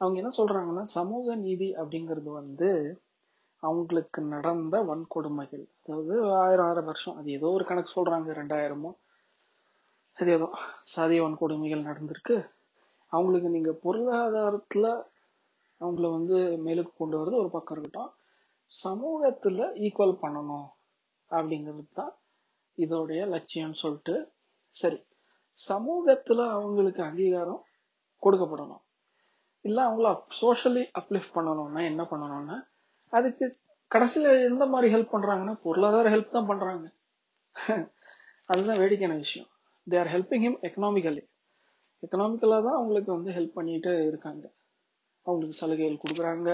அவங்க 0.00 0.16
என்ன 0.22 0.32
சொல்றாங்கன்னா 0.38 0.84
சமூக 0.98 1.34
நீதி 1.44 1.68
அப்படிங்கிறது 1.80 2.30
வந்து 2.40 2.70
அவங்களுக்கு 3.62 4.20
நடந்த 4.34 4.76
வன்கொடுமைகள். 4.90 5.64
அதாவது 5.84 6.14
ஆயிரம் 6.42 6.66
ஆயிரம் 6.68 6.88
வருஷம். 6.90 7.16
அது 7.18 7.28
ஏதோ 7.38 7.48
ஒரு 7.56 7.64
கணக்கு 7.64 7.90
சொல்றாங்க 7.96 8.34
ரெண்டாயிரமோ 8.40 8.90
அது 10.18 10.30
ஏதோ 10.38 10.48
சாதிய 10.94 11.20
வன்கொடுமைகள் 11.24 11.88
நடந்திருக்கு. 11.90 12.36
அவங்களுக்கு 13.12 13.48
நீங்க 13.48 13.72
பொருளாதாரத்துல 13.84 14.86
அவங்கள 15.80 16.08
வந்து 16.18 16.36
மேலுக்கு 16.66 16.92
கொண்டு 16.96 17.16
வர்றது 17.18 17.42
ஒரு 17.42 17.50
பக்கம் 17.50 17.74
இருக்கட்டும். 17.76 18.10
சமூகத்துல 18.84 19.60
ஈக்குவல் 19.86 20.20
பண்ணணும் 20.22 20.68
அப்படிங்கிறது 21.30 21.84
தான் 21.92 22.12
இதோடைய 22.78 23.22
லட்சியம்னு 23.34 23.72
சொல்லிட்டு 23.72 24.14
சரி 24.74 24.98
சமூகத்துல 25.58 26.40
அவங்களுக்கு 26.50 27.02
அங்கீகாரம் 27.02 27.62
கொடுக்கப்படணும். 28.22 28.82
இல்ல 29.64 29.78
அவங்கள 29.88 30.08
சோஷியலி 30.40 30.84
அப்லிஃப்ட் 31.00 31.34
பண்ணணும்னா 31.34 31.82
என்ன 31.82 32.02
பண்ணணும்னா 32.02 32.56
அதுக்கு 33.12 33.46
கடைசியில 33.90 34.44
எந்த 34.44 34.64
மாதிரி 34.66 34.94
ஹெல்ப் 34.94 35.14
பண்றாங்கன்னா 35.14 35.54
பொருளாதார 35.54 36.10
ஹெல்ப் 36.10 36.36
தான் 36.36 36.46
பண்றாங்க. 36.46 36.86
அதுதான் 38.50 38.78
வேடிக்கையான 38.78 39.16
விஷயம். 39.16 39.48
They 39.86 39.98
are 39.98 40.10
helping 40.14 40.44
him 40.46 40.58
economically 40.68 41.22
எக்கனாமிக்கலாக 42.02 42.62
தான் 42.62 42.78
அவங்களுக்கு 42.78 43.10
வந்து 43.12 43.30
ஹெல்ப் 43.30 43.56
பண்ணிட்டு 43.58 43.90
இருக்காங்க. 44.06 44.44
அவங்களுக்கு 45.26 45.60
சலுகைகள் 45.60 46.02
கொடுக்குறாங்க 46.04 46.48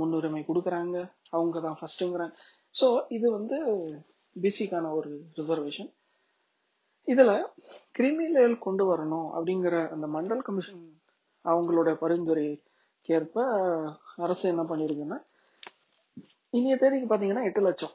முன்னுரிமை 0.00 0.42
கொடுக்குறாங்க. 0.48 0.96
அவங்க 1.36 1.60
தான் 1.60 1.78
ஃபர்ஸ்ட்டுங்கிறாங்க 1.80 2.34
ஸோ 2.74 2.86
இது 3.16 3.26
வந்து 3.38 3.56
பிசிக்கான 4.36 4.90
ஒரு 4.98 5.10
ரிசர்வேஷன் 5.38 5.90
இதில் 7.08 7.34
கிரிமினல் 7.96 8.54
கொண்டு 8.66 8.84
வரணும் 8.90 9.28
அப்படிங்கிற 9.36 9.76
அந்த 9.94 10.06
மண்டல் 10.16 10.44
கமிஷன் 10.46 10.82
அவங்களோட 11.44 11.90
பரிந்துரைக்கேற்ப 12.02 13.36
அரசு 14.24 14.44
என்ன 14.52 14.62
பண்ணியிருக்குன்னா 14.70 15.18
இனிய 16.52 16.74
தேதிக்கு 16.82 17.06
பார்த்தீங்கன்னா 17.10 17.44
எட்டு 17.48 17.62
லட்சம். 17.66 17.94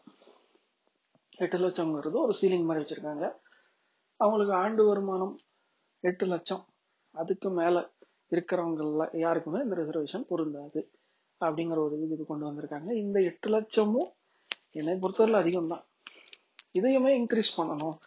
எட்டு 1.43 1.57
லட்சம்ங்கிறது 1.63 2.17
ஒரு 2.25 2.34
சீலிங் 2.39 2.67
மாதிரி 2.67 2.84
வச்சிருக்காங்க. 2.84 3.25
அவங்களுக்கு 4.19 4.53
ஆண்டு 4.63 4.84
வருமானம் 4.89 5.36
எட்டு 6.03 6.25
லட்சம். 6.34 6.63
அதுக்கு 7.15 7.50
மேலே 7.60 7.81
இருக்கிறவங்கள 8.31 9.17
யாருக்குமே 9.19 9.60
இந்த 9.63 9.75
ரிசர்வேஷன் 9.75 10.29
பொருந்தாது. 10.31 10.91
அப்படிங்கிற 11.41 11.77
ஒரு 11.77 11.96
இது 12.01 12.25
கொண்டு 12.25 12.46
வந்திருக்காங்க. 12.48 12.89
இந்த 12.91 13.22
எட்டு 13.22 13.50
லட்சமும் 13.50 14.10
என்னை 14.72 14.96
பொறுத்தவரையில் 15.01 15.41
அதிகம் 15.41 15.67
தான் 15.67 15.84
இதையுமே 16.72 17.12
இன்க்ரீஸ் 17.19 17.57
பண்ணணும் 17.57 17.98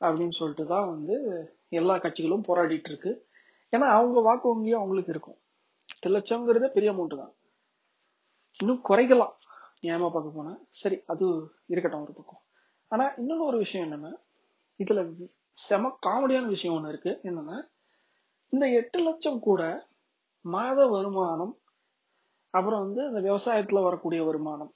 அப்படின்னு 0.00 0.30
சொல்லிட்டு 0.30 0.64
தான் 0.64 0.86
வந்து 0.86 1.14
எல்லா 1.68 1.94
கட்சிகளும் 1.96 2.46
போராடிட்டு 2.48 2.90
இருக்கு. 2.92 3.12
ஏன்னா 3.72 3.86
அவங்க 3.98 4.20
வாக்கு 4.20 4.46
வங்கியும் 4.50 4.80
அவங்களுக்கு 4.80 5.12
இருக்கும். 5.12 5.38
எட்டு 5.88 6.10
லட்சங்கிறதே 6.16 6.68
பெரிய 6.72 6.92
அமௌண்ட் 6.92 7.16
தான். 7.16 7.34
இன்னும் 8.60 8.82
குறைக்கலாம். 8.88 9.34
நியாயமா 9.86 10.08
பார்க்க 10.10 10.36
போனா. 10.36 10.52
சரி 10.68 10.96
அது 11.06 11.24
இருக்கட்டும் 11.66 12.02
ஒரு 12.02 12.12
பக்கம். 12.12 12.42
ஆனா 12.86 13.04
இன்னொன்னு 13.16 13.48
ஒரு 13.50 13.56
விஷயம் 13.56 13.86
என்னன்னா 13.86 14.12
இதுல 14.78 15.00
செம 15.50 15.98
காமெடியான 16.06 16.46
விஷயம் 16.46 16.76
ஒன்று 16.76 16.88
இருக்கு. 16.88 17.12
என்னன்னா 17.30 17.56
இந்த 18.54 18.64
எட்டு 18.78 18.98
லட்சம் 19.04 19.38
கூட 19.48 19.62
மாத 20.44 20.78
வருமானம் 20.94 21.52
அப்புறம் 22.54 22.82
வந்து 22.84 23.02
இந்த 23.10 23.20
விவசாயத்துல 23.28 23.82
வரக்கூடிய 23.86 24.20
வருமானம். 24.28 24.72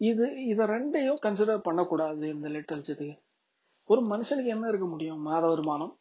இது 0.00 0.24
இத 0.52 0.64
ரெண்டையும் 0.72 1.20
கன்சிடர் 1.26 1.66
பண்ணக்கூடாது 1.68 2.24
இந்த 2.34 2.46
எட்டு 2.60 2.76
லட்சத்துக்கு 2.76 3.16
ஒரு 3.90 4.00
மனுஷனுக்கு 4.12 4.50
என்ன 4.56 4.68
இருக்க 4.72 4.86
முடியும்? 4.86 5.20
மாத 5.28 5.42
வருமானம் 5.52 5.92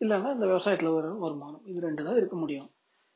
இல்லைன்னா 0.00 0.30
இந்த 0.36 0.46
விவசாயத்துல 0.52 0.92
வர 0.96 1.08
வருமானம். 1.26 1.62
இது 1.70 1.78
ரெண்டு 1.86 2.04
தான் 2.06 2.18
இருக்க 2.20 2.36
முடியும். 2.36 2.68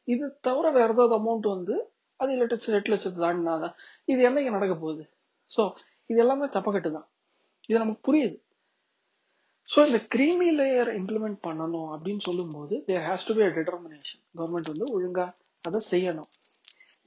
இது 0.08 0.24
தவிர 0.46 0.66
வேற 0.78 0.88
ஏதாவது 0.96 1.14
அமௌண்ட் 1.20 1.46
வந்து 1.54 1.74
அது 2.20 2.32
எட்டு 2.36 2.54
லட்சம் 2.54 2.76
எட்டு 2.78 2.92
லட்சத்து 2.92 3.20
தாண்டினாதான். 3.26 3.74
இது 4.08 4.20
என்னைக்கு 4.28 4.56
நடக்க 4.56 4.74
போகுது? 4.76 5.04
ஸோ 5.50 5.62
இது 6.10 6.18
எல்லாமே 6.24 6.48
தப்பக்கட்டு 6.56 6.90
தான். 6.98 7.06
இது 7.68 7.78
நமக்கு 7.78 8.02
புரியுது. 8.08 8.36
ஸோ 9.68 9.78
இந்த 9.88 9.98
கிரீமி 10.14 10.48
லேயர் 10.58 10.90
இம்ப்ளிமெண்ட் 10.98 11.38
பண்ணணும் 11.46 11.90
அப்படின்னு 11.94 12.22
சொல்லும்போது 12.28 12.74
there 12.88 13.04
has 13.08 13.26
to 13.28 13.34
be 13.34 13.42
a 13.42 13.52
determination 13.58 14.22
government 14.38 14.70
வந்து 14.72 14.86
ஒழுங்கா 14.96 15.26
அதை 15.64 15.80
செய்யணும். 15.92 16.30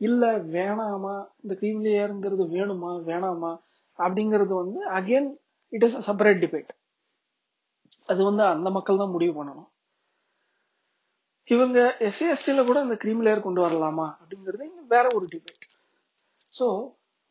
இல்லை 0.01 0.29
வேணாமா 0.55 1.15
இந்த 1.43 1.53
கிரீமி 1.59 1.81
லேயருங்கிறது 1.85 2.45
வேணுமா 2.55 2.91
வேணாமா 3.11 3.51
அப்படிங்கிறது 3.99 4.53
வந்து 4.53 4.79
again 4.99 5.29
it 5.73 5.85
is 5.87 5.97
separate 6.07 6.41
debate 6.45 6.71
அது 8.09 8.21
வந்து 8.23 8.43
அந்த 8.53 8.69
மக்கள் 8.77 9.01
தான் 9.01 9.13
முடிவு 9.15 9.33
பண்ணணும். 9.39 9.69
இவங்க 11.47 11.79
எஸ்சி 12.07 12.51
கூட 12.69 12.77
இந்த 12.85 12.95
கிரீமி 13.03 13.23
லேயர் 13.25 13.45
கொண்டு 13.47 13.61
வரலாமா 13.65 14.07
அப்படிங்கிறது 14.21 14.67
வேற 14.93 15.05
ஒரு 15.17 15.25
டிபேட் 15.35 15.65
ஸோ 16.53 16.67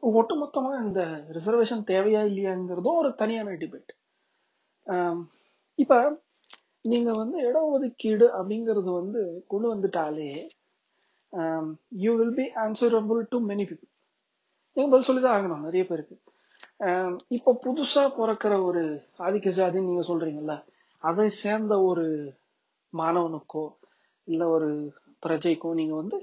ஒட்டுமொத்தமாக 0.02 0.81
இந்த 0.87 1.02
ரிசர்வேஷன் 1.37 1.85
தேவையா 1.93 2.23
இல்லையாங்கிறதும் 2.31 3.00
ஒரு 3.02 3.11
தனியான 3.21 3.54
டிபேட் 3.62 3.93
இப்ப 5.78 5.94
நீங்க 6.84 7.10
வந்து 7.12 7.36
இடஒதுக்கீடு 7.48 8.26
அப்படிங்கிறது 8.38 8.90
வந்து 9.00 9.20
கொண்டு 9.48 9.66
வந்துட்டாலே 9.74 10.30
you 12.02 12.10
will 12.16 12.36
be 12.36 12.46
answerable 12.64 13.20
to 13.30 13.38
many 13.50 13.64
people 13.68 13.90
நீங்க 14.76 14.88
பதில் 14.90 15.08
சொல்லிதான் 15.08 15.36
ஆகணும் 15.36 15.66
நிறைய 15.66 15.84
பேருக்கு. 15.86 16.16
இப்ப 17.30 17.56
புதுசா 17.64 18.02
பிறக்கிற 18.16 18.54
ஒரு 18.62 18.82
ஆதிக்க 19.18 19.50
ஜாதின்னு 19.58 19.90
நீங்க 19.90 20.04
சொல்றீங்கல்ல 20.08 20.54
அதை 21.02 21.26
சேர்ந்த 21.42 21.74
ஒரு 21.82 22.06
மாணவனுக்கோ 22.92 23.64
இல்ல 24.28 24.42
ஒரு 24.48 24.68
பிரஜைக்கோ 25.22 25.70
நீங்க 25.74 25.94
வந்து 25.94 26.18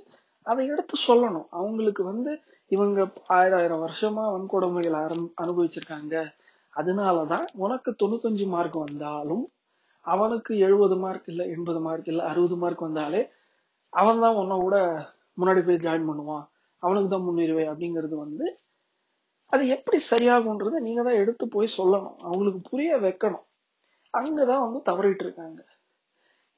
அதை 0.46 0.64
எடுத்து 0.68 0.96
சொல்லணும். 1.08 1.48
அவங்களுக்கு 1.52 2.04
வந்து 2.04 2.32
இவங்க 2.72 3.00
ஆயிரம் 3.38 3.60
ஆயிரம் 3.60 3.84
வருஷமா 3.86 4.24
வன்கொடுமைகள் 4.36 4.98
அனுபவிச்சிருக்காங்க. 5.42 6.16
அதனாலதான் 6.74 7.46
உனக்கு 7.56 7.92
தொண்ணூத்தஞ்சு 7.92 8.46
மார்க் 8.48 8.78
வந்தாலும் 8.78 9.44
அவனுக்கு 10.06 10.58
எழுபது 10.58 10.96
மார்க் 10.98 11.28
இல்ல 11.28 11.44
எண்பது 11.46 11.80
மார்க் 11.80 12.08
இல்ல 12.08 12.24
அறுபது 12.24 12.56
மார்க் 12.56 12.80
வந்தாலே 12.80 13.22
அவன் 13.90 14.20
தான் 14.20 14.36
உன்ன 14.36 14.58
கூட 14.58 14.78
முன்னாடி 15.38 15.62
போய் 15.66 15.84
ஜாயின் 15.86 16.10
பண்ணுவான். 16.10 16.46
அவனுக்கு 16.84 17.10
தான் 17.10 17.24
முன்னுரிமை 17.24 17.66
அப்படிங்கிறது 17.68 18.16
வந்து 18.16 18.46
அது 19.52 19.68
எப்படி 19.68 19.98
சரியாகும்ன்றத 20.12 20.80
நீங்க 20.80 21.04
தான் 21.04 21.14
எடுத்து 21.14 21.48
போய் 21.48 21.76
சொல்லணும். 21.78 22.16
அவங்களுக்கு 22.20 22.62
புரிய 22.70 22.98
வைக்கணும். 22.98 23.46
அங்கதான் 24.14 24.64
வந்து 24.66 24.80
தவறிட்டு 24.92 25.24
இருக்காங்க. 25.24 25.62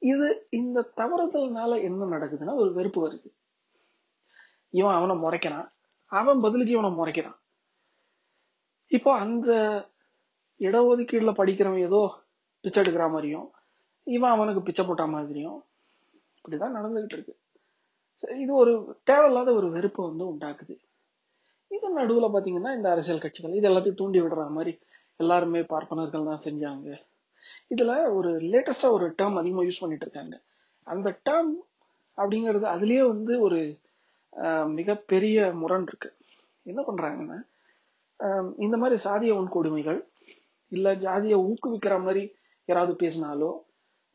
இது 0.01 0.48
இந்த 0.50 0.91
தவறுதல்னால 0.98 1.82
என்ன 1.84 2.05
நடக்குதுன்னா 2.05 2.55
ஒரு 2.55 2.74
வெறுப்பு 2.74 3.00
வருது. 3.08 3.29
இவன் 4.70 4.93
அவனை 4.93 5.15
முறைக்கிறான். 5.15 5.67
அவன் 6.12 6.39
பதிலுக்கு 6.39 6.74
இவனை 6.74 6.91
முறைக்கிறான். 6.91 7.38
இப்போ 8.88 9.12
அந்த 9.17 9.51
இடஒதுக்கீடுல 10.60 11.31
படிக்கிறவன் 11.39 11.86
ஏதோ 11.89 12.01
பிச்சை 12.63 12.79
எடுக்கிற 12.83 13.05
மாதிரியும் 13.13 13.48
இவன் 14.07 14.33
அவனுக்கு 14.36 14.62
பிச்சை 14.67 14.83
போட்ட 14.86 15.03
மாதிரியும் 15.15 15.60
இப்படிதான் 16.38 16.75
நடந்துகிட்டு 16.77 17.15
இருக்கு. 17.17 17.33
இது 18.43 18.51
ஒரு 18.63 18.74
தேவையில்லாத 19.10 19.50
ஒரு 19.60 19.67
வெறுப்பை 19.75 20.01
வந்து 20.10 20.25
உண்டாக்குது. 20.31 20.75
இது 21.72 21.88
நடுவுல 22.00 22.27
பாத்தீங்கன்னா 22.33 22.72
இந்த 22.77 22.88
அரசியல் 22.93 23.24
கட்சிகள் 23.24 23.57
இது 23.60 23.67
எல்லாத்தையும் 23.69 24.00
தூண்டி 24.01 24.19
விடுற 24.24 24.43
மாதிரி 24.57 24.74
எல்லாருமே 25.19 25.62
பார்ப்பனர்கள் 25.74 26.29
தான் 26.29 26.43
செஞ்சாங்க. 26.48 26.89
இதுல 27.74 27.91
ஒரு 28.17 28.31
லேட்டஸ்டா 28.53 28.89
ஒரு 28.98 29.05
டேர்ம் 29.19 29.39
அதிகமா 29.41 29.63
யூஸ் 29.67 29.81
பண்ணிட்டு 29.83 30.05
இருக்காங்க. 30.07 30.36
அந்த 30.88 31.10
டேர்ம் 31.27 31.53
அப்படிங்கிறது 32.17 32.65
அதுலயே 32.75 33.03
வந்து 33.13 33.33
ஒரு 33.45 33.60
மிகப்பெரிய 34.77 35.38
முரண் 35.62 35.88
இருக்கு 35.89 36.10
என்ன 36.65 36.81
பண்றாங்கன்னா 36.88 37.38
இந்த 38.65 38.75
மாதிரி 38.81 38.98
சாதிய 39.05 39.31
உன்கொடுமைகள் 39.39 40.00
இல்ல 40.74 40.96
ஜாதியை 40.96 41.38
ஊக்குவிக்கிற 41.42 41.96
மாதிரி 42.01 42.24
யாராவது 42.68 42.94
பேசினாலோ 43.00 43.51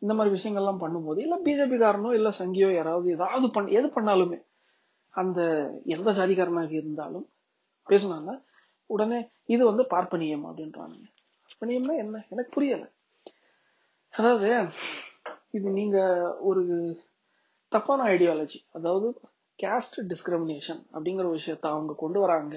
இந்த 0.02 0.12
மாதிரி 0.14 0.34
விஷயங்கள்லாம் 0.36 0.82
பண்ணும்போது 0.82 1.18
இல்ல 1.18 1.36
பிஜேபி 1.44 1.76
காரனோ 1.78 2.10
இல்ல 2.12 2.28
சங்கியோ 2.38 2.68
யாராவது 2.74 3.08
ஏதாவது 3.10 3.46
பண்ண 3.50 3.70
எது 3.70 3.88
பண்ணாலுமே 3.88 4.38
அந்த 5.14 5.40
எந்த 5.86 6.10
ஜாதிகாரனாக 6.10 6.72
இருந்தாலும் 6.72 7.26
பேசினாங்க 7.86 8.32
உடனே 8.90 9.18
இது 9.44 9.62
வந்து 9.64 9.82
பார்ப்பனியம் 9.90 10.44
அப்படின்றானுங்க. 10.46 11.06
பார்ப்பனியம்னா 11.46 11.94
என்ன? 11.96 12.16
எனக்கு 12.28 12.50
புரியல. 12.50 12.84
அதாவது 14.14 14.50
இது 15.50 15.68
நீங்க 15.70 15.98
ஒரு 16.40 16.62
தப்பான 17.72 18.00
ஐடியாலஜி 18.14 18.58
அதாவது 18.72 19.08
கேஸ்ட் 19.58 19.96
டிஸ்கிரிமினேஷன் 20.10 20.80
அப்படிங்கிற 20.94 21.26
விஷயத்த 21.36 21.66
அவங்க 21.66 21.92
கொண்டு 21.98 22.18
வராங்க. 22.20 22.56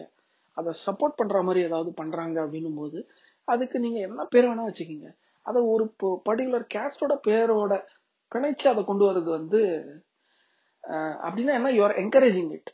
அதை 0.57 0.71
சப்போர்ட் 0.85 1.17
பண்ற 1.17 1.37
மாதிரி 1.41 1.61
ஏதாவது 1.65 1.91
பண்றாங்க 1.91 2.37
அப்படின்னும் 2.45 2.79
போது 2.79 2.99
அதுக்கு 3.53 3.77
நீங்க 3.85 3.99
என்ன 4.07 4.25
பேர் 4.33 4.47
வேணா 4.49 4.67
வச்சுக்கீங்க. 4.67 5.07
அதை 5.45 5.59
ஒரு 5.73 5.85
பர்டிகுலர் 6.27 6.65
கேஸ்டோட 6.73 7.13
பேரோட 7.27 7.73
பிணைச்சு 8.31 8.65
அதை 8.71 8.81
கொண்டு 8.89 9.03
வர்றது 9.07 9.29
வந்து 9.39 9.61
அப்படின்னா 11.25 11.53
என்ன? 11.59 11.71
யூஆர் 11.77 11.99
என்கரேஜிங் 12.03 12.51
இட் 12.57 12.71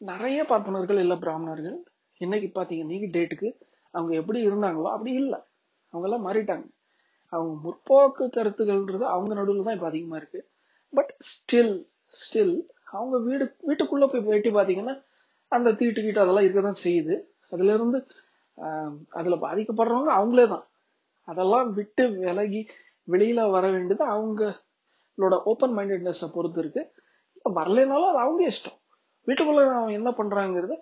நிறைய 0.00 0.40
பார்ப்பனர்கள் 0.50 1.00
இல்லை 1.02 1.16
பிராமணர்கள் 1.24 1.78
இன்னைக்கு 2.20 2.48
பாத்தீங்க 2.56 2.84
நீங்க 2.92 3.06
டேட்டுக்கு 3.16 3.48
அவங்க 3.94 4.12
எப்படி 4.20 4.38
இருந்தாங்களோ 4.48 4.88
அப்படி 4.94 5.12
இல்லை. 5.22 5.38
அவங்க 5.92 6.06
எல்லாம் 6.08 6.26
மாறிட்டாங்க. 6.26 6.66
அவங்க 7.32 7.52
முற்போக்கு 7.64 8.24
கருத்துகள்ன்றது 8.36 9.04
அவங்க 9.14 9.32
நடுவில் 9.38 9.66
தான் 9.66 9.76
இப்போ 9.76 9.88
அதிகமாக 9.90 10.20
இருக்கு. 10.20 10.40
பட் 10.92 11.12
ஸ்டில் 11.30 11.74
ஸ்டில் 12.22 12.54
அவங்க 12.96 13.16
வீடு 13.28 13.44
வீட்டுக்குள்ள 13.68 14.06
போய் 14.12 14.26
வெட்டி 14.32 14.50
பார்த்தீங்கன்னா 14.56 14.94
அந்த 15.52 15.68
தீட்டு 15.80 16.00
கீட்டு 16.04 16.22
அதெல்லாம் 16.24 16.46
இருக்கதான் 16.46 16.82
செய்யுது. 16.84 17.14
அதுல 17.52 17.74
இருந்து 17.78 17.98
அதுல 19.18 19.36
பாதிக்கப்படுறவங்க 19.44 20.10
அவங்களே 20.18 20.46
தான். 20.54 20.64
அதெல்லாம் 21.28 21.68
விட்டு 21.78 22.04
விலகி 22.24 22.60
வெளியில 23.08 23.40
வர 23.54 23.64
வேண்டியது 23.74 24.04
அவங்களோட 24.14 25.34
ஓப்பன் 25.50 25.74
மைண்டட்னஸ் 25.78 26.24
பொறுத்து 26.36 26.60
இருக்கு. 26.62 26.82
வரலைனாலும் 27.58 28.10
அது 28.10 28.20
அவங்க 28.24 28.42
இஷ்டம். 28.52 28.78
வீட்டுக்குள்ள 29.28 29.62
அவன் 29.78 29.96
என்ன 29.98 30.10
பண்றாங்கிறது 30.20 30.76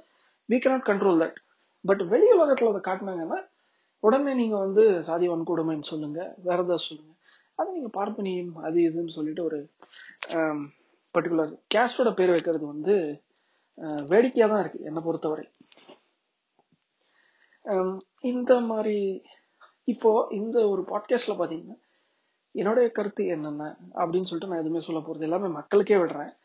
we 0.49 0.59
cannot 0.65 0.89
control 0.91 1.23
that 1.23 1.39
but 1.85 2.03
வெளி 2.13 2.29
உலகத்துல 2.37 2.71
அதை 2.73 2.81
காட்டினாங்கன்னா 2.89 3.39
உடனே 4.03 4.33
நீங்க 4.41 4.57
வந்து 4.65 4.83
சாதி 5.09 5.27
வன்கொடுமைன்னு 5.31 5.91
சொல்லுங்க 5.93 6.21
வேற 6.47 6.59
ஏதாவது 6.65 6.87
சொல்லுங்க. 6.89 7.13
அதை 7.59 7.69
நீங்க 7.77 7.91
பார்ப்பனியும் 7.99 8.53
அது 8.67 8.79
இதுன்னு 8.89 9.17
சொல்லிட்டு 9.17 9.43
ஒரு 9.49 9.59
பர்டிகுலர் 11.15 11.53
கேஸ்டோட 11.75 12.11
பேர் 12.19 12.35
வைக்கிறது 12.35 12.65
வந்து 12.75 12.95
வேடிக்கையா 14.11 14.47
தான் 14.53 14.63
இருக்கு 14.65 14.81
என்னை 14.89 15.01
பொறுத்தவரை. 15.07 15.45
இந்த 18.21 18.61
மாதிரி 18.61 19.23
இப்போ 19.85 20.27
இந்த 20.31 20.69
ஒரு 20.69 20.83
பாட்காஸ்ட்ல 20.83 21.31
பாத்தீங்கன்னா 21.31 21.81
என்னுடைய 22.51 22.91
கருத்து 22.91 23.27
என்னென்ன 23.27 23.77
அப்படின்னு 23.95 24.25
சொல்லிட்டு 24.25 24.47
நான் 24.47 24.59
எதுவுமே 24.59 24.81
சொல்ல 24.81 25.01
போறது 25.01 25.21
எல்லாமே 25.21 25.49
மக்களுக்கே 25.49 25.95
விடுறேன். 25.95 26.37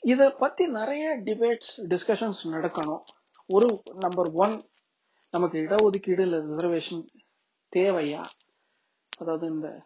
இத 0.00 0.30
பத்தி 0.30 0.68
நிறைய 0.68 1.20
டிபேட்ஸ் 1.20 1.80
டிஸ்கஷன்ஸ் 1.88 2.44
நடக்கணும். 2.44 3.00
ஒரு 3.46 3.82
நம்பர் 3.94 4.30
ஒன் 4.32 4.62
நமக்கு 5.30 5.58
இடஒதுக்கீடு 5.58 6.20
இல்ல 6.20 6.36
ரிசர்வேஷன் 6.36 7.06
தேவையா? 7.76 8.24
அதாவது 9.18 9.46
இந்த 9.46 9.82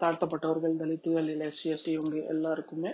தாழ்த்தப்பட்டவர்கள் 0.00 0.76
தலித்துகள் 0.76 1.28
இல்லை 1.28 1.48
எஸ்சி 1.48 1.64
எஸ்டி 1.64 1.88
இவங்க 1.88 2.16
எல்லாருக்குமே 2.16 2.90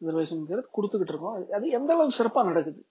ரிசர்வேஷன் 0.00 0.46
கொடுத்துக்கிட்டு 0.48 1.08
இருக்கோம். 1.08 1.36
அது- 1.36 1.52
அது 1.52 1.68
எந்த 1.68 1.92
அளவுக்கு 1.92 2.10
சிறப்பாக 2.10 2.48
நடக்குது? 2.48 2.87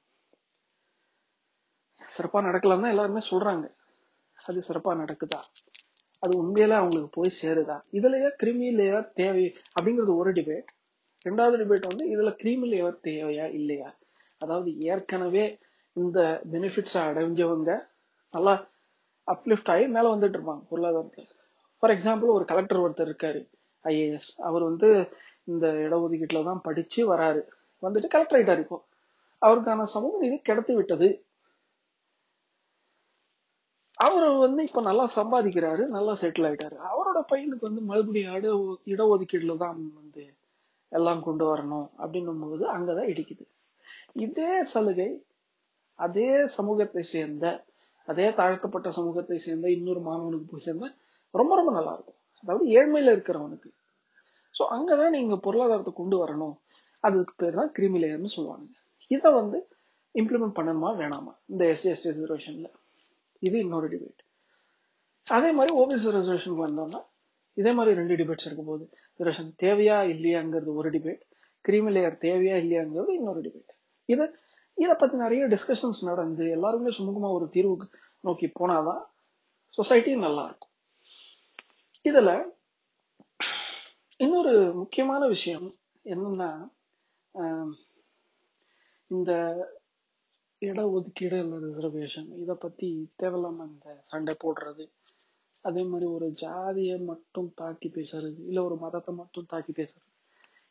சிறப்பாக 2.18 2.48
நடக்கலாம் 2.48 2.84
தான் 2.84 2.94
எல்லாருமே 2.96 3.22
சொல்கிறாங்க 3.32 3.66
அது 4.40 4.60
சிறப்பாக 4.62 4.96
நடக்குதா? 5.04 5.40
அது 6.24 6.34
உண்மையில 6.42 6.78
அவங்களுக்கு 6.82 7.10
போய் 7.10 7.38
சேருதா? 7.42 7.76
இதுலயா 7.98 8.30
கிருமி 8.42 8.70
லேயர் 8.80 9.08
தேவை 9.14 9.46
அப்படிங்கிறது 9.76 10.14
ஒரு 10.22 10.32
டிபேட் 10.32 10.70
ரெண்டாவது 11.26 11.56
டிபேட் 11.62 11.90
வந்து 11.90 12.06
இதுல 12.14 12.30
கிரிமி 12.42 12.68
லேயர் 12.74 12.98
தேவையா 13.08 13.46
இல்லையா? 13.60 13.90
அதாவது 14.42 14.70
ஏற்கனவே 14.90 15.46
இந்த 15.96 16.20
பெனிஃபிட்ஸை 16.52 17.02
அடைஞ்சவங்க 17.10 17.72
நல்லா 18.34 18.54
அப்லிஃப்ட் 19.28 19.72
ஆகி 19.74 19.86
மேலே 19.88 20.08
வந்துட்டு 20.14 20.38
இருப்பாங்க 20.38 20.64
பொருளாதாரத்தில். 20.72 21.28
ஃபார் 21.80 21.94
எக்ஸாம்பிள் 21.96 22.36
ஒரு 22.36 22.46
கலெக்டர் 22.46 22.84
ஒருத்தர் 22.84 23.10
இருக்காரு 23.10 23.40
ஐஏஎஸ் 23.86 24.32
அவர் 24.40 24.64
வந்து 24.64 24.90
இந்த 25.44 25.66
இடஒதுக்கீட்டில் 25.86 26.48
தான் 26.50 26.62
படிச்சு 26.62 27.02
வராரு. 27.14 27.42
வந்துட்டு 27.84 28.08
கலெக்டர் 28.08 28.38
ஆகிட்டார் 28.38 28.62
இப்போ. 28.64 28.78
அவருக்கான 29.42 29.84
சமூகம் 29.96 30.26
இது 30.28 30.38
கிடைத்து 30.42 30.74
விட்டது. 30.76 31.08
அவர் 33.98 34.26
வந்து 34.46 34.62
இப்ப 34.68 34.82
நல்லா 34.88 35.06
சம்பாதிக்கிறாரு 35.18 35.84
நல்லா 35.96 36.14
செட்டில் 36.22 36.48
ஆயிட்டாரு. 36.50 36.76
அவரோட 36.90 37.20
பையனுக்கு 37.32 37.68
வந்து 37.70 37.82
மறுபடியும் 37.82 38.36
இட 38.38 38.48
இடஒதுக்கீடுல 38.94 39.54
தான் 39.64 39.80
வந்து 40.02 40.24
எல்லாம் 40.92 41.24
கொண்டு 41.28 41.46
வரணும் 41.52 41.88
அப்படின்னும் 42.02 42.44
போது 42.44 42.64
அங்கதான் 42.76 43.10
இடிக்குது. 43.14 43.46
இதே 44.26 44.52
சலுகை 44.74 45.10
அதே 46.00 46.30
சமூகத்தை 46.58 47.04
சேர்ந்த 47.14 47.46
அதே 48.08 48.28
தாழ்த்தப்பட்ட 48.32 48.90
சமூகத்தை 48.98 49.38
சேர்ந்த 49.46 49.68
இன்னொரு 49.78 50.02
மாணவனுக்கு 50.10 50.48
போய் 50.52 50.66
சேர்ந்தா 50.68 50.90
ரொம்ப 51.34 51.54
ரொம்ப 51.56 51.72
நல்லா 51.78 51.94
இருக்கும். 51.94 52.20
அதாவது 52.44 52.66
ஏழ்மையில 52.78 53.14
இருக்கிறவனுக்கு. 53.16 53.70
ஸோ 54.56 54.64
அங்கதான் 54.76 55.16
நீங்க 55.18 55.36
பொருளாதாரத்தை 55.46 55.94
கொண்டு 55.94 56.18
வரணும். 56.24 56.56
அதுக்கு 57.04 57.34
பேர் 57.42 57.60
தான் 57.62 57.74
கிரிமிலேயர்னு 57.78 58.32
சொல்லுவாங்க 58.36 58.68
இதை 59.12 59.30
வந்து 59.40 59.58
இம்ப்ளிமெண்ட் 60.16 60.58
பண்ணணுமா 60.60 60.90
வேணாமா? 61.02 61.34
இந்த 61.52 61.64
எஸ்சி 61.74 61.88
எஸ்டி 61.94 62.10
ரிசர்வேஷன்ல 62.14 62.70
இது 63.42 63.60
இன்னொரு 63.60 63.88
டிபேட் 63.88 64.22
அதே 65.28 65.52
மாதிரி 65.52 65.74
ஓபிசி 65.76 66.12
ரிசர்வேஷனுக்கு 66.12 66.66
வந்தோம்னா 66.66 67.02
இதே 67.58 67.72
மாதிரி 67.72 67.96
ரெண்டு 67.96 68.16
டிபேட்ஸ் 68.16 68.46
இருக்க 68.46 68.64
போகுது. 68.64 68.86
ரிசர்வேஷன் 69.20 69.52
தேவையா 69.62 69.98
இல்லையாங்கிறது 70.10 70.74
ஒரு 70.74 70.90
டிபேட் 70.90 71.24
கிரீமி 71.66 71.92
லேயர் 71.92 72.18
தேவையா 72.22 72.56
இல்லையாங்கிறது 72.56 73.14
இன்னொரு 73.14 73.42
டிபேட் 73.42 73.74
இது 74.10 74.26
இதை 74.78 74.96
பத்தி 74.96 75.18
நிறைய 75.18 75.48
டிஸ்கஷன்ஸ் 75.48 76.02
நடந்து 76.06 76.50
எல்லாருமே 76.50 76.90
சுமூகமா 76.90 77.30
ஒரு 77.32 77.46
தீர்வுக்கு 77.54 77.88
நோக்கி 78.24 78.52
போனாதான் 78.60 79.02
சொசைட்டி 79.78 80.16
நல்லா 80.16 80.44
இருக்கும் 80.46 80.74
இதுல 82.06 82.32
இன்னொரு 84.20 84.74
முக்கியமான 84.74 85.28
விஷயம் 85.28 85.68
என்னன்னா 86.06 86.50
இந்த 89.12 89.32
இடஒதுக்கீடு 90.62 91.38
இல்லை 91.44 91.58
ரிசர்வேஷன் 91.66 92.30
இதை 92.44 92.56
பற்றி 92.56 92.88
தேவையில்லாமல் 93.22 93.70
இந்த 93.72 93.88
சண்டை 94.12 94.34
போடுறது. 94.44 94.86
அதே 95.66 95.82
மாதிரி 95.84 96.08
ஒரு 96.16 96.28
ஜாதியை 96.44 96.98
மட்டும் 97.12 97.50
தாக்கி 97.62 97.90
பேசுறது. 97.98 98.40
இல்லை 98.50 98.62
ஒரு 98.68 98.76
மதத்தை 98.84 99.14
மட்டும் 99.22 99.50
தாக்கி 99.54 99.74
பேசுறது. 99.80 100.10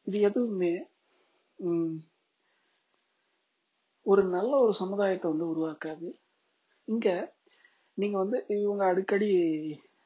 இது 0.07 0.19
எதுவுமே 0.29 0.75
ஒரு 4.07 4.23
நல்ல 4.37 4.53
ஒரு 4.65 4.73
சமுதாயத்தை 4.81 5.27
வந்து 5.33 5.47
உருவாக்காது. 5.53 6.09
இங்கே 6.89 7.15
நீங்கள் 7.99 8.23
வந்து 8.23 8.39
இவங்க 8.65 8.85
அடிக்கடி 8.93 9.29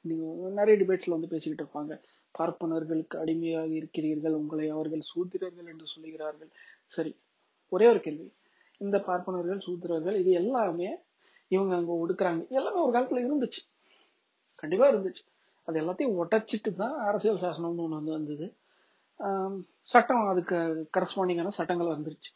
நீங்கள் 0.04 0.56
நிறைய 0.58 0.74
டிபேட்ஸில் 0.82 1.16
வந்து 1.16 1.32
பேசிக்கிட்டு 1.32 1.64
இருப்பாங்க. 1.64 1.94
பார்ப்பனர்களுக்கு 2.34 3.16
அடிமையாக 3.22 3.72
இருக்கிறீர்கள். 3.78 4.38
உங்களை 4.40 4.68
அவர்கள் 4.76 5.08
சூத்திரர்கள் 5.10 5.70
என்று 5.72 5.86
சொல்லுகிறார்கள். 5.94 6.50
சரி 6.94 7.12
ஒரே 7.72 7.86
ஒரு 7.92 8.00
கேள்வி. 8.06 8.28
இந்த 8.80 8.96
பார்ப்பனர்கள் 9.08 9.64
சூத்திரர்கள் 9.66 10.16
இது 10.22 10.30
எல்லாமே 10.42 10.90
இவங்க 11.54 11.72
அங்க 11.76 11.92
ஒடுக்குறாங்க. 12.02 12.42
எல்லாமே 12.58 12.78
ஒரு 12.84 12.92
காலத்துல 12.96 13.22
இருந்துச்சு. 13.24 13.60
கண்டிப்பா 14.62 14.86
இருந்துச்சு. 14.92 15.22
அது 15.68 15.78
எல்லாத்தையும் 15.82 16.16
உடைச்சிட்டு 16.20 16.70
தான் 16.74 16.96
அரசியல் 17.08 17.42
சாசனம்னு 17.42 17.84
ஒன்று 17.84 17.98
வந்து 17.98 18.16
வந்தது. 18.18 18.46
சட்டம் 19.92 20.28
அதுக்கு 20.32 20.58
கரஸ்பாண்டிங்கான 20.96 21.52
சட்டங்கள் 21.58 21.94
வந்துருச்சு. 21.96 22.30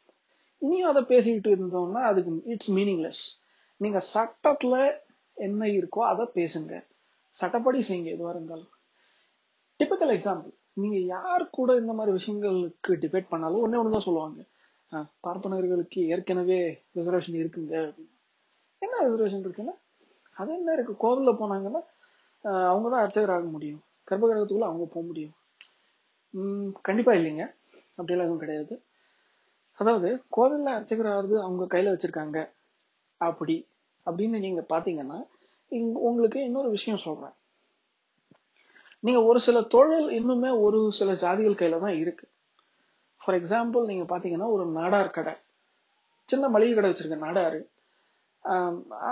இனியும் 0.62 0.90
அதை 0.90 1.02
பேசிக்கிட்டு 1.12 1.50
இருந்தோம்னா 1.54 2.02
அதுக்கு 2.10 2.32
இட்ஸ் 2.52 2.72
மீனிங்லெஸ் 2.78 3.22
நீங்க 3.80 4.00
சட்டத்துல 4.14 4.74
என்ன 5.46 5.66
இருக்கோ 5.78 6.02
அதை 6.12 6.24
பேசுங்க. 6.38 6.74
சட்டப்படி 7.36 7.78
செய்யுங்க 7.88 8.10
எதுவாக 8.16 8.34
இருந்தாலும். 8.36 8.72
டிபிக்கல் 9.80 10.12
எக்ஸாம்பிள் 10.16 10.52
நீங்க 10.82 10.98
யார் 11.14 11.44
கூட 11.56 11.70
இந்த 11.82 11.92
மாதிரி 11.92 12.12
விஷயங்களுக்கு 12.18 12.92
டிபேட் 13.02 13.32
பண்ணாலும் 13.32 13.62
ஒன்றே 13.64 13.78
ஒன்று 13.80 13.96
தான் 13.96 14.06
சொல்லுவாங்க. 14.08 14.40
பார்ப்பனர்களுக்கு 15.20 16.00
ஏற்கனவே 16.06 16.58
ரிசர்வேஷன் 16.96 17.38
இருக்குங்க 17.42 17.74
அப்படின்னு. 17.84 18.12
என்ன 18.82 18.94
ரிசர்வேஷன் 19.06 19.44
இருக்குன்னா 19.44 19.74
அது 20.36 20.52
என்ன 20.54 20.72
இருக்கு? 20.72 20.94
கோவிலில் 20.96 21.40
போனாங்கன்னா 21.40 21.80
அவங்க 22.68 22.86
தான் 22.90 23.02
அர்ச்சகர் 23.04 23.30
ஆக 23.30 23.46
முடியும். 23.46 23.82
கர்ப்பகிரகத்துக்குள்ள 24.08 24.66
அவங்க 24.68 24.86
போக 24.94 25.02
முடியும். 25.06 25.34
கண்டிப்பா 26.82 27.12
இல்லைங்க. 27.12 27.44
அப்படியெல்லாம் 27.96 28.28
எதுவும் 28.28 28.38
கிடையாது. 28.38 28.74
அதாவது 29.78 30.08
கோவில்ல 30.36 30.74
அர்ச்சகர் 30.78 31.12
ஆகுறது 31.12 31.36
அவங்க 31.46 31.64
கையில 31.70 31.92
வச்சிருக்காங்க. 31.92 32.38
அப்படி. 33.20 33.56
அப்படின்னு 34.06 34.38
நீங்க 34.46 34.62
பாத்தீங்கன்னா 34.68 35.18
உங்களுக்கு 36.08 36.38
இன்னொரு 36.42 36.68
விஷயம் 36.70 37.04
சொல்றேன். 37.04 37.34
நீங்க 39.04 39.20
ஒரு 39.22 39.40
சில 39.40 39.58
தொழில் 39.74 40.08
இன்னுமே 40.18 40.50
ஒரு 40.60 40.78
சில 40.92 41.12
ஜாதிகள் 41.24 41.60
கையில 41.60 41.80
தான் 41.80 41.98
இருக்கு. 42.02 42.26
ஃபார் 43.24 43.36
எக்ஸாம்பிள் 43.40 43.88
நீங்கள் 43.90 44.08
பார்த்தீங்கன்னா 44.10 44.48
ஒரு 44.54 44.64
நாடார் 44.78 45.14
கடை. 45.18 45.34
சின்ன 46.28 46.48
மளிகை 46.54 46.72
கடை 46.74 46.88
வச்சிருக்க 46.90 47.16
நாடாரு. 47.26 47.60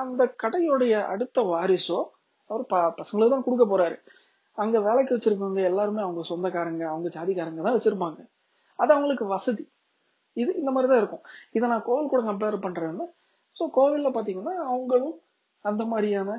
அந்த 0.01 0.23
கடையுடைய 0.43 0.95
அடுத்த 1.13 1.43
வாரிசோ 1.53 2.01
அவர் 2.51 2.65
ப 2.73 2.77
பசங்களுக்கு 2.99 3.35
தான் 3.35 3.45
கொடுக்க 3.47 3.65
போறாரு. 3.71 3.97
அங்க 4.63 4.77
வேலைக்கு 4.87 5.15
வச்சிருக்கவங்க 5.17 5.63
எல்லாருமே 5.71 6.03
அவங்க 6.07 6.23
சொந்தக்காரங்க 6.31 6.85
அவங்க 6.93 7.09
ஜாதிக்காரங்க 7.17 7.63
தான் 7.67 7.77
வச்சிருப்பாங்க. 7.77 8.21
அது 8.79 8.91
அவங்களுக்கு 8.97 9.27
வசதி. 9.35 9.65
இது 10.43 10.51
இந்த 10.61 10.71
மாதிரி 10.75 10.89
தான் 10.91 11.01
இருக்கும். 11.03 11.25
இதை 11.57 11.67
நான் 11.73 11.87
கோவில் 11.89 12.13
கூட 12.13 12.23
கம்பேர் 12.29 12.65
பண்றேன்னா 12.67 13.07
ஸோ 13.59 13.65
கோவிலில் 13.79 14.15
பார்த்தீங்கன்னா 14.17 14.55
அவங்களும் 14.73 15.17
அந்த 15.65 15.83
மாதிரியான 15.93 16.31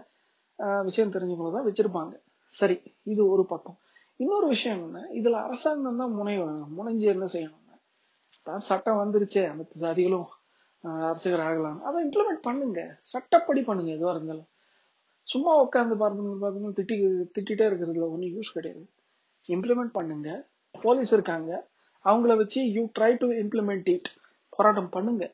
விஷயம் 0.88 1.14
தெரிஞ்சவங்கள 1.16 1.52
தான் 1.58 1.68
வச்சிருப்பாங்க. 1.70 2.14
சரி 2.54 2.78
இது 3.12 3.22
ஒரு 3.34 3.44
பக்கம். 3.52 3.78
இன்னொரு 4.24 4.48
விஷயம் 4.54 4.82
என்ன 4.88 5.00
இதுல 5.20 5.38
அரசாங்கம் 5.48 6.02
தான் 6.02 6.14
முனை 6.18 6.34
முனைஞ்சு 6.78 7.08
என்ன 7.16 7.26
செய்யணும்? 7.36 7.63
தான் 8.48 8.64
சட்டம் 8.68 9.02
வந்துருச்சே 9.02 9.44
அனைத்து 9.52 9.78
சாதிகளும் 9.84 10.30
ஆஹ், 10.84 11.04
அர்ச்சகர் 11.10 11.44
ஆகலாம். 11.46 11.78
அதை 11.88 11.98
இம்ப்ளிமெண்ட் 12.06 12.42
பண்ணுங்க. 12.48 12.80
சட்டப்படி 13.12 13.62
பண்ணுங்க 13.68 13.92
எதுவாக 13.96 14.16
இருந்தாலும். 14.16 14.50
சும்மா 15.28 15.52
உட்காந்து 15.64 15.96
பார்ப்போம் 16.02 16.42
பார்த்தீங்கன்னா 16.42 16.78
திட்டி 16.80 16.96
திட்டிகிட்டே 17.36 17.66
இருக்கிறதுல 17.70 18.08
ஒன்றும் 18.10 18.34
யூஸ் 18.36 18.56
கிடையாது. 18.56 18.84
இம்ப்ளிமெண்ட் 19.50 19.94
பண்ணுங்க. 19.98 20.30
போலீஸ் 20.76 21.14
இருக்காங்க. 21.18 21.52
அவங்கள 22.06 22.34
வச்சு 22.42 22.62
you 22.76 22.84
try 22.98 23.12
to 23.22 23.28
implement 23.44 23.90
it 23.94 24.10
போராட்டம் 24.54 24.92
பண்ணுங்க. 24.96 25.26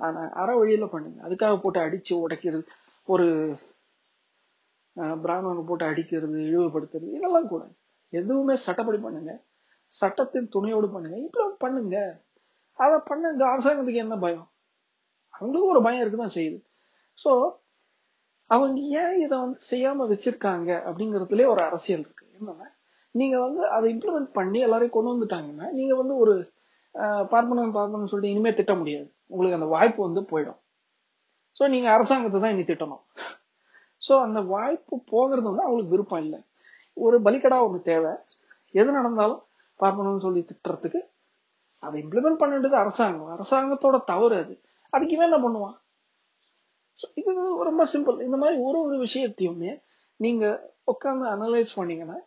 ஆனால் 0.00 0.30
அற 0.40 0.50
வழியில் 0.60 0.92
பண்ணுங்க. 0.94 1.18
அதுக்காக 1.26 1.56
போட்டு 1.62 1.80
அடித்து 1.86 2.14
உடைக்கிறது. 2.24 2.64
ஒரு 3.08 3.26
அஹ், 4.96 5.18
பிராமணனை 5.24 5.62
போட்டு 5.68 5.86
அடிக்கிறது 5.90 6.38
இழிவுபடுத்துறது 6.48 7.14
இதெல்லாம் 7.16 7.50
கூட. 7.52 7.62
எதுவுமே 8.12 8.56
சட்டப்படி 8.64 8.98
பண்ணுங்க. 9.04 9.32
சட்டத்தின் 9.92 10.52
துணையோடு 10.54 10.88
பண்ணுங்க. 10.94 11.16
இம்ப்ளிமெண்ட் 11.24 11.62
பண்ணுங்க. 11.64 11.96
அதை 12.80 12.96
பண்ண 13.08 13.32
இந்த 13.34 13.44
அரசாங்கத்துக்கு 13.52 14.04
என்ன 14.06 14.16
பயம்? 14.24 14.48
அவங்களுக்கு 15.34 15.72
ஒரு 15.74 15.82
பயம் 15.86 16.02
இருக்குதான் 16.04 16.36
செய்யுது. 16.38 16.58
ஸோ 17.18 17.32
அவங்க 18.50 18.70
ஏன் 19.02 19.16
இதை 19.24 19.36
வந்து 19.42 19.60
செய்யாம 19.70 20.06
வச்சிருக்காங்க 20.12 20.70
அப்படிங்கறதுலயே 20.88 21.48
ஒரு 21.54 21.62
அரசியல் 21.68 22.04
இருக்கு. 22.06 22.26
என்னன்னா 22.30 22.68
நீங்க 23.14 23.36
வந்து 23.46 23.62
அதை 23.76 23.86
இம்ப்ளிமெண்ட் 23.94 24.30
பண்ணி 24.38 24.58
எல்லாரையும் 24.66 24.96
கொண்டு 24.96 25.12
வந்துட்டாங்கன்னா 25.14 25.68
நீங்க 25.78 25.94
வந்து 26.02 26.16
ஒரு 26.24 26.34
ஆஹ், 26.94 27.26
பார்ப்பனன் 27.32 27.74
பார்ப்பனன் 27.76 28.10
சொல்லிட்டு 28.10 28.34
இனிமே 28.34 28.52
திட்ட 28.58 28.74
முடியாது. 28.80 29.08
உங்களுக்கு 29.30 29.58
அந்த 29.58 29.68
வாய்ப்பு 29.74 30.00
வந்து 30.06 30.22
போயிடும். 30.30 30.60
ஸோ 31.56 31.64
நீங்க 31.74 31.88
அரசாங்கத்தை 31.96 32.38
தான் 32.40 32.54
இனி 32.54 32.64
திட்டணும். 32.66 33.02
ஸோ 34.02 34.14
அந்த 34.26 34.40
வாய்ப்பு 34.54 34.94
போகிறது 35.12 35.46
வந்து 35.50 35.66
அவங்களுக்கு 35.66 35.94
விருப்பம் 35.94 36.22
இல்லை. 36.24 36.40
ஒரு 36.96 37.16
பலிக்கடா 37.26 37.58
ஒன்று 37.66 37.80
தேவை. 37.90 38.12
எது 38.74 38.90
நடந்தாலும் 38.98 39.42
பார்ப்பனம்னு 39.80 40.24
சொல்லி 40.26 40.42
திட்டுறதுக்கு 40.50 41.00
அதை 41.80 41.96
இம்ப்ளிமெண்ட் 42.02 42.40
பண்ண 42.42 42.52
வேண்டியது 42.54 42.76
அரசாங்கம். 42.76 43.30
அரசாங்கத்தோட 43.36 43.98
தவறு 44.04 44.36
அது. 44.36 44.54
அதுக்கு 44.90 45.14
இவன் 45.14 45.28
என்ன 45.30 45.40
பண்ணுவான்? 45.44 45.76
இது 47.14 47.32
ரொம்ப 47.68 47.82
சிம்பிள் 47.92 48.24
இந்த 48.26 48.36
மாதிரி 48.36 48.56
ஒரு 48.60 48.78
ஒரு 48.80 48.96
விஷயத்தையுமே 49.06 49.72
நீங்க 50.16 50.44
உட்காந்து 50.86 51.26
அனலைஸ் 51.34 51.72
பண்ணீங்கன்னா 51.74 52.18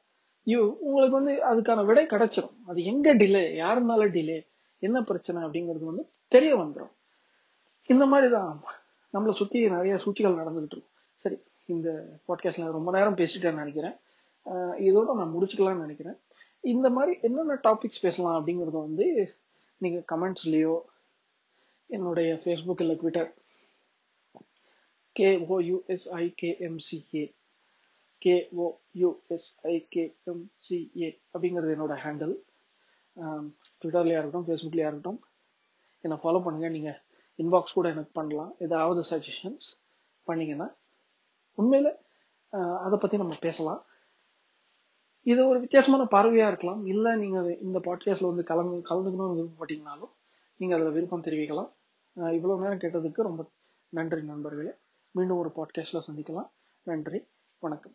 யூ 0.43 0.61
உங்களுக்கு 0.79 1.19
வந்து 1.19 1.33
அதுக்கான 1.51 1.85
விடை 1.85 2.03
கிடைச்சிரும். 2.05 2.55
அது 2.65 2.79
எங்க 2.83 3.15
டிலே 3.15 3.43
யாருனால 3.63 4.07
டிலே 4.15 4.39
என்ன 4.79 5.01
பிரச்சனை 5.01 5.43
அப்படிங்கிறது 5.43 5.85
வந்து 5.91 6.05
தெரிய 6.27 6.53
வந்துடும் 6.55 6.93
இந்த 7.89 8.05
மாதிரி 8.05 8.27
தான் 8.31 8.61
நம்மளை 9.13 9.33
சுத்தி 9.39 9.59
நிறைய 9.69 9.97
சூழ்ச்சிகள் 9.97 10.39
நடந்துகிட்டு 10.39 10.73
இருக்கும். 10.73 10.91
சரி 11.23 11.37
இந்த 11.65 11.89
பாட்காஸ்ட்ல 12.27 12.71
ரொம்ப 12.71 12.91
நேரம் 12.91 13.15
பேசிட்டேன்னு 13.15 13.61
நினைக்கிறேன். 13.63 13.95
இதோட 14.87 15.09
நான் 15.19 15.33
முடிச்சுக்கலாம்னு 15.35 15.85
நினைக்கிறேன். 15.85 16.17
இந்த 16.63 16.87
மாதிரி 16.95 17.13
என்னென்ன 17.27 17.55
டாபிக்ஸ் 17.67 18.03
பேசலாம் 18.05 18.37
அப்படிங்கிறது 18.39 18.77
வந்து 18.87 19.07
நீங்கள் 19.81 20.05
கமெண்ட்ஸ்லேயோ 20.11 20.73
என்னுடைய 21.89 22.29
ஃபேஸ்புக் 22.43 22.83
இல்லை 22.83 22.95
ட்விட்டர் 23.01 23.31
கேஓயூஎஸ்ஐகேஎம்சிஏ 25.15 27.23
கேஓயூஎஸ்ஐகேஎம்சிஏ 28.25 31.09
அப்படிங்கிறது 31.33 31.75
என்னோட 31.75 31.95
ஹேண்டில் 32.05 32.33
ட்விட்டர்லையாக 33.81 34.21
இருக்கட்டும் 34.21 34.47
ஃபேஸ்புக்லையா 34.47 34.87
இருக்கட்டும் 34.89 35.19
என்னை 36.03 36.15
ஃபாலோ 36.21 36.41
பண்ணுங்கள் 36.45 36.75
நீங்கள் 36.77 36.97
இன்பாக்ஸ் 37.39 37.75
கூட 37.77 37.87
எனக்கு 37.93 38.11
பண்ணலாம். 38.19 38.51
ஏதாவது 38.65 39.01
சஜஷன்ஸ் 39.11 39.67
பண்ணிங்கன்னா 40.27 40.67
உண்மையில் 41.57 41.91
அதை 42.85 42.95
பற்றி 42.97 43.15
நம்ம 43.21 43.35
பேசலாம். 43.47 43.81
இது 45.23 45.47
ஒரு 45.47 45.59
வித்தியாசமான 45.59 46.07
பார்வையா 46.11 46.47
இருக்கலாம். 46.47 46.85
இல்ல 46.85 47.15
நீங்க 47.15 47.57
இந்த 47.61 47.79
பாட்காஸ்ட்ல 47.79 48.25
வந்து 48.25 48.43
கலந்து 48.43 48.81
கலந்துக்கணும்னு 48.89 49.37
விருப்பப்பட்டீங்கனாலும் 49.39 50.11
நீங்க 50.57 50.75
அதுல 50.75 50.89
விருப்பம் 50.89 51.23
தெரிவிக்கலாம். 51.23 51.71
இவ்வளோ 52.15 52.33
இவ்வளவு 52.33 52.61
நேரம் 52.61 52.77
கேட்டதுக்கு 52.77 53.21
ரொம்ப 53.21 53.49
நன்றி 53.89 54.23
நண்பர்களே. 54.23 54.69
மீண்டும் 55.11 55.37
ஒரு 55.37 55.51
பாட்காஸ்ட்ல 55.55 56.01
சந்திக்கலாம். 56.07 56.49
நன்றி. 56.83 57.27
வணக்கம். 57.59 57.93